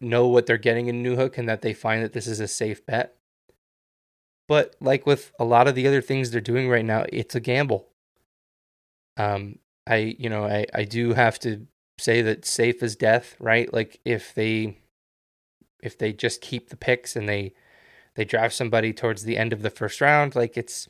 know 0.00 0.28
what 0.28 0.46
they're 0.46 0.58
getting 0.58 0.86
in 0.86 1.02
Newhook 1.02 1.38
and 1.38 1.48
that 1.48 1.62
they 1.62 1.72
find 1.72 2.02
that 2.02 2.12
this 2.12 2.26
is 2.26 2.40
a 2.40 2.48
safe 2.48 2.84
bet. 2.84 3.16
But 4.46 4.76
like 4.80 5.06
with 5.06 5.32
a 5.38 5.44
lot 5.44 5.68
of 5.68 5.74
the 5.74 5.86
other 5.86 6.02
things 6.02 6.30
they're 6.30 6.40
doing 6.40 6.68
right 6.68 6.84
now, 6.84 7.04
it's 7.12 7.34
a 7.34 7.40
gamble. 7.40 7.88
Um, 9.16 9.58
I 9.86 10.16
you 10.18 10.28
know 10.28 10.44
I 10.44 10.66
I 10.74 10.84
do 10.84 11.14
have 11.14 11.38
to 11.40 11.66
say 11.98 12.22
that 12.22 12.44
safe 12.44 12.82
is 12.82 12.96
death, 12.96 13.34
right? 13.40 13.72
Like 13.72 14.00
if 14.04 14.34
they 14.34 14.78
if 15.82 15.96
they 15.98 16.12
just 16.12 16.40
keep 16.40 16.68
the 16.68 16.76
picks 16.76 17.16
and 17.16 17.28
they 17.28 17.54
they 18.14 18.24
draft 18.24 18.54
somebody 18.54 18.92
towards 18.92 19.24
the 19.24 19.36
end 19.36 19.52
of 19.52 19.62
the 19.62 19.70
first 19.70 20.00
round, 20.00 20.34
like 20.34 20.56
it's 20.56 20.88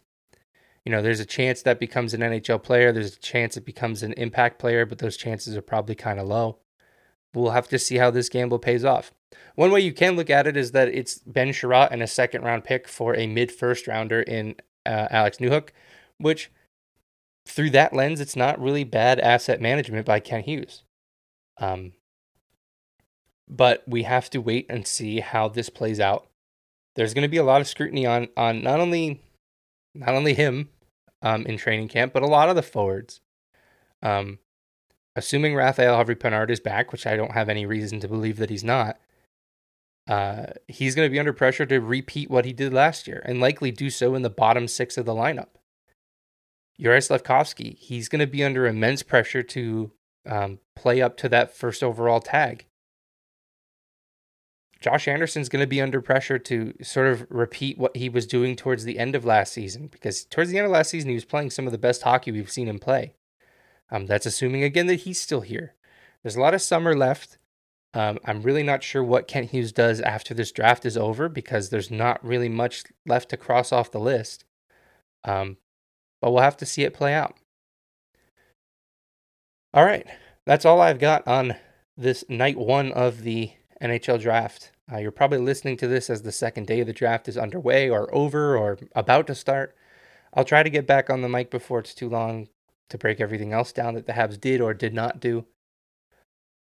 you 0.88 0.92
know, 0.92 1.02
there's 1.02 1.20
a 1.20 1.26
chance 1.26 1.60
that 1.60 1.78
becomes 1.78 2.14
an 2.14 2.22
NHL 2.22 2.62
player, 2.62 2.92
there's 2.92 3.14
a 3.14 3.20
chance 3.20 3.58
it 3.58 3.66
becomes 3.66 4.02
an 4.02 4.14
impact 4.14 4.58
player, 4.58 4.86
but 4.86 4.96
those 4.96 5.18
chances 5.18 5.54
are 5.54 5.60
probably 5.60 5.94
kind 5.94 6.18
of 6.18 6.26
low. 6.26 6.60
We'll 7.34 7.50
have 7.50 7.68
to 7.68 7.78
see 7.78 7.98
how 7.98 8.10
this 8.10 8.30
gamble 8.30 8.58
pays 8.58 8.86
off. 8.86 9.12
One 9.54 9.70
way 9.70 9.80
you 9.80 9.92
can 9.92 10.16
look 10.16 10.30
at 10.30 10.46
it 10.46 10.56
is 10.56 10.72
that 10.72 10.88
it's 10.88 11.18
Ben 11.18 11.48
Chiarot 11.48 11.90
and 11.90 12.02
a 12.02 12.06
second 12.06 12.40
round 12.40 12.64
pick 12.64 12.88
for 12.88 13.14
a 13.14 13.26
mid 13.26 13.52
first 13.52 13.86
rounder 13.86 14.22
in 14.22 14.54
uh, 14.86 15.08
Alex 15.10 15.36
Newhook, 15.36 15.72
which 16.16 16.50
through 17.46 17.68
that 17.72 17.92
lens, 17.92 18.18
it's 18.18 18.34
not 18.34 18.58
really 18.58 18.84
bad 18.84 19.20
asset 19.20 19.60
management 19.60 20.06
by 20.06 20.20
Kent 20.20 20.46
Hughes. 20.46 20.84
Um, 21.58 21.92
but 23.46 23.84
we 23.86 24.04
have 24.04 24.30
to 24.30 24.40
wait 24.40 24.64
and 24.70 24.86
see 24.86 25.20
how 25.20 25.48
this 25.48 25.68
plays 25.68 26.00
out. 26.00 26.28
There's 26.96 27.12
going 27.12 27.24
to 27.24 27.28
be 27.28 27.36
a 27.36 27.44
lot 27.44 27.60
of 27.60 27.68
scrutiny 27.68 28.06
on 28.06 28.28
on 28.38 28.62
not 28.62 28.80
only 28.80 29.20
not 29.94 30.14
only 30.14 30.32
him 30.32 30.70
um, 31.22 31.46
in 31.46 31.56
training 31.56 31.88
camp, 31.88 32.12
but 32.12 32.22
a 32.22 32.26
lot 32.26 32.48
of 32.48 32.56
the 32.56 32.62
forwards. 32.62 33.20
Um, 34.02 34.38
assuming 35.16 35.54
Rafaël 35.54 35.94
Harvey-Pinard 35.94 36.50
is 36.50 36.60
back, 36.60 36.92
which 36.92 37.06
I 37.06 37.16
don't 37.16 37.32
have 37.32 37.48
any 37.48 37.66
reason 37.66 38.00
to 38.00 38.08
believe 38.08 38.36
that 38.36 38.50
he's 38.50 38.64
not, 38.64 38.98
uh, 40.08 40.46
he's 40.68 40.94
going 40.94 41.06
to 41.06 41.12
be 41.12 41.18
under 41.18 41.32
pressure 41.32 41.66
to 41.66 41.80
repeat 41.80 42.30
what 42.30 42.44
he 42.44 42.52
did 42.52 42.72
last 42.72 43.06
year 43.06 43.22
and 43.26 43.40
likely 43.40 43.70
do 43.70 43.90
so 43.90 44.14
in 44.14 44.22
the 44.22 44.30
bottom 44.30 44.66
six 44.66 44.96
of 44.96 45.04
the 45.04 45.14
lineup. 45.14 45.48
Juraj 46.80 47.08
Slafkovsky, 47.08 47.76
he's 47.76 48.08
going 48.08 48.20
to 48.20 48.26
be 48.26 48.44
under 48.44 48.66
immense 48.66 49.02
pressure 49.02 49.42
to 49.42 49.90
um, 50.24 50.60
play 50.76 51.02
up 51.02 51.16
to 51.18 51.28
that 51.28 51.54
first 51.54 51.82
overall 51.82 52.20
tag. 52.20 52.66
Josh 54.80 55.08
Anderson's 55.08 55.48
going 55.48 55.62
to 55.62 55.66
be 55.66 55.80
under 55.80 56.00
pressure 56.00 56.38
to 56.38 56.72
sort 56.82 57.08
of 57.08 57.26
repeat 57.30 57.78
what 57.78 57.96
he 57.96 58.08
was 58.08 58.26
doing 58.26 58.54
towards 58.54 58.84
the 58.84 58.98
end 58.98 59.14
of 59.16 59.24
last 59.24 59.52
season 59.52 59.88
because 59.88 60.24
towards 60.24 60.50
the 60.50 60.58
end 60.58 60.66
of 60.66 60.72
last 60.72 60.90
season, 60.90 61.08
he 61.08 61.14
was 61.14 61.24
playing 61.24 61.50
some 61.50 61.66
of 61.66 61.72
the 61.72 61.78
best 61.78 62.02
hockey 62.02 62.30
we've 62.30 62.50
seen 62.50 62.68
him 62.68 62.78
play. 62.78 63.14
Um, 63.90 64.06
that's 64.06 64.26
assuming 64.26 64.62
again 64.62 64.86
that 64.86 65.00
he's 65.00 65.20
still 65.20 65.40
here. 65.40 65.74
There's 66.22 66.36
a 66.36 66.40
lot 66.40 66.54
of 66.54 66.62
summer 66.62 66.96
left. 66.96 67.38
Um, 67.94 68.18
I'm 68.24 68.42
really 68.42 68.62
not 68.62 68.82
sure 68.82 69.02
what 69.02 69.26
Kent 69.26 69.50
Hughes 69.50 69.72
does 69.72 70.00
after 70.00 70.34
this 70.34 70.52
draft 70.52 70.84
is 70.84 70.96
over 70.96 71.28
because 71.28 71.70
there's 71.70 71.90
not 71.90 72.24
really 72.24 72.48
much 72.48 72.84
left 73.06 73.30
to 73.30 73.36
cross 73.36 73.72
off 73.72 73.90
the 73.90 73.98
list. 73.98 74.44
Um, 75.24 75.56
but 76.20 76.30
we'll 76.30 76.42
have 76.42 76.56
to 76.58 76.66
see 76.66 76.82
it 76.82 76.94
play 76.94 77.14
out. 77.14 77.34
All 79.72 79.84
right, 79.84 80.06
that's 80.44 80.64
all 80.64 80.80
I've 80.80 80.98
got 80.98 81.26
on 81.26 81.56
this 81.96 82.24
night 82.28 82.56
one 82.56 82.92
of 82.92 83.22
the 83.22 83.52
NHL 83.82 84.20
draft. 84.20 84.72
Uh, 84.90 84.98
you're 84.98 85.10
probably 85.10 85.38
listening 85.38 85.76
to 85.78 85.86
this 85.86 86.08
as 86.10 86.22
the 86.22 86.32
second 86.32 86.66
day 86.66 86.80
of 86.80 86.86
the 86.86 86.92
draft 86.92 87.28
is 87.28 87.36
underway 87.36 87.90
or 87.90 88.12
over 88.14 88.56
or 88.56 88.78
about 88.94 89.26
to 89.26 89.34
start. 89.34 89.76
I'll 90.34 90.44
try 90.44 90.62
to 90.62 90.70
get 90.70 90.86
back 90.86 91.10
on 91.10 91.22
the 91.22 91.28
mic 91.28 91.50
before 91.50 91.78
it's 91.80 91.94
too 91.94 92.08
long 92.08 92.48
to 92.88 92.98
break 92.98 93.20
everything 93.20 93.52
else 93.52 93.72
down 93.72 93.94
that 93.94 94.06
the 94.06 94.12
Habs 94.12 94.40
did 94.40 94.60
or 94.60 94.74
did 94.74 94.94
not 94.94 95.20
do. 95.20 95.44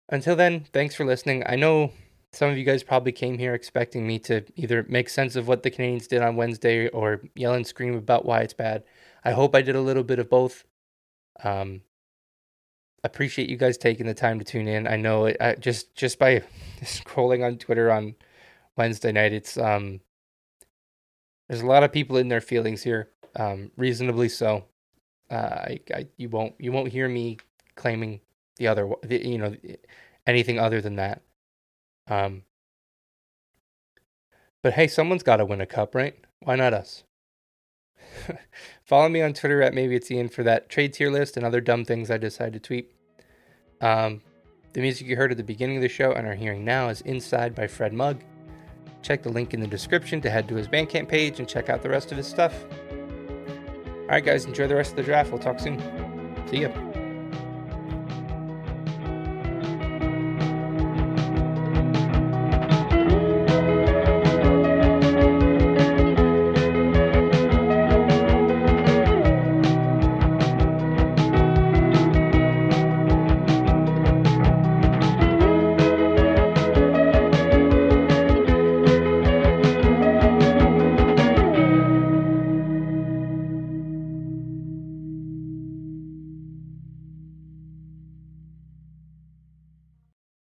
Until 0.10 0.36
then, 0.36 0.66
thanks 0.74 0.94
for 0.94 1.06
listening. 1.06 1.44
I 1.46 1.56
know 1.56 1.92
some 2.34 2.50
of 2.50 2.58
you 2.58 2.64
guys 2.64 2.84
probably 2.84 3.12
came 3.12 3.38
here 3.38 3.54
expecting 3.54 4.06
me 4.06 4.20
to 4.20 4.44
either 4.56 4.86
make 4.88 5.10
sense 5.10 5.36
of 5.36 5.48
what 5.48 5.64
the 5.64 5.72
Canadiens 5.72 6.08
did 6.08 6.22
on 6.22 6.36
Wednesday 6.36 6.88
or 6.90 7.22
yell 7.36 7.54
and 7.54 7.66
scream 7.66 7.96
about 7.96 8.26
why 8.26 8.42
it's 8.42 8.54
bad. 8.54 8.84
I 9.24 9.32
hope 9.32 9.56
I 9.56 9.62
did 9.62 9.76
a 9.76 9.82
little 9.82 10.04
bit 10.04 10.20
of 10.20 10.30
both. 10.30 10.66
Um, 11.44 11.82
appreciate 13.04 13.50
you 13.50 13.58
guys 13.58 13.78
taking 13.78 14.06
the 14.06 14.14
time 14.14 14.40
to 14.40 14.46
tune 14.46 14.68
in. 14.68 14.88
I 14.88 14.96
know 14.96 15.26
it, 15.26 15.38
I, 15.40 15.56
just 15.56 15.96
just 15.96 16.20
by 16.20 16.44
scrolling 16.82 17.46
on 17.46 17.58
Twitter 17.58 17.92
on 17.92 18.16
Wednesday 18.78 19.12
night, 19.12 19.34
it's 19.34 19.58
um, 19.58 20.02
there's 21.50 21.62
a 21.62 21.68
lot 21.68 21.84
of 21.84 21.92
people 21.92 22.18
in 22.18 22.28
their 22.28 22.42
feelings 22.42 22.84
here, 22.84 23.10
um, 23.36 23.72
reasonably 23.78 24.30
so. 24.30 24.66
Uh, 25.30 25.34
I, 25.34 25.80
I 25.94 26.08
you 26.18 26.30
won't 26.30 26.54
you 26.60 26.72
won't 26.72 26.92
hear 26.92 27.08
me 27.08 27.38
claiming 27.76 28.20
the 28.58 28.68
other 28.68 28.90
the, 29.04 29.26
you 29.26 29.38
know 29.38 29.56
anything 30.28 30.60
other 30.60 30.82
than 30.82 30.98
that. 30.98 31.22
Um, 32.08 32.44
but 34.62 34.74
hey, 34.74 34.88
someone's 34.88 35.24
got 35.24 35.38
to 35.38 35.46
win 35.46 35.62
a 35.62 35.66
cup, 35.66 35.96
right? 35.96 36.16
Why 36.42 36.56
not 36.56 36.74
us? 36.74 37.04
Follow 38.84 39.10
me 39.10 39.22
on 39.22 39.34
Twitter 39.34 39.62
at 39.62 39.74
maybe 39.74 39.96
it's 39.96 40.10
Ian 40.12 40.30
for 40.30 40.44
that 40.44 40.70
trade 40.70 40.94
tier 40.94 41.12
list 41.12 41.38
and 41.38 41.46
other 41.46 41.62
dumb 41.62 41.86
things 41.86 42.12
I 42.12 42.18
decide 42.18 42.54
to 42.54 42.60
tweet. 42.60 42.92
Um, 43.82 44.22
the 44.74 44.82
music 44.82 45.08
you 45.08 45.16
heard 45.16 45.32
at 45.32 45.38
the 45.38 45.44
beginning 45.44 45.78
of 45.78 45.82
the 45.82 45.90
show 45.90 46.14
and 46.14 46.28
are 46.28 46.36
hearing 46.36 46.64
now 46.64 46.90
is 46.90 47.02
Inside 47.02 47.56
by 47.56 47.68
Fred 47.68 47.94
Mug. 47.94 48.22
Check 49.02 49.24
the 49.24 49.30
link 49.30 49.54
in 49.54 49.60
the 49.60 49.68
description 49.68 50.22
to 50.22 50.30
head 50.30 50.48
to 50.48 50.56
his 50.56 50.68
Bandcamp 50.68 51.10
page 51.10 51.40
and 51.40 51.48
check 51.48 51.70
out 51.70 51.82
the 51.82 51.90
rest 51.90 52.12
of 52.12 52.18
his 52.18 52.28
stuff. 52.28 52.66
All 52.92 54.08
right, 54.08 54.24
guys, 54.24 54.46
enjoy 54.46 54.68
the 54.68 54.76
rest 54.76 54.92
of 54.92 54.98
the 54.98 55.04
draft. 55.04 55.32
We'll 55.32 55.40
talk 55.40 55.60
soon. 55.60 55.80
See 56.50 56.62
ya. 56.62 56.91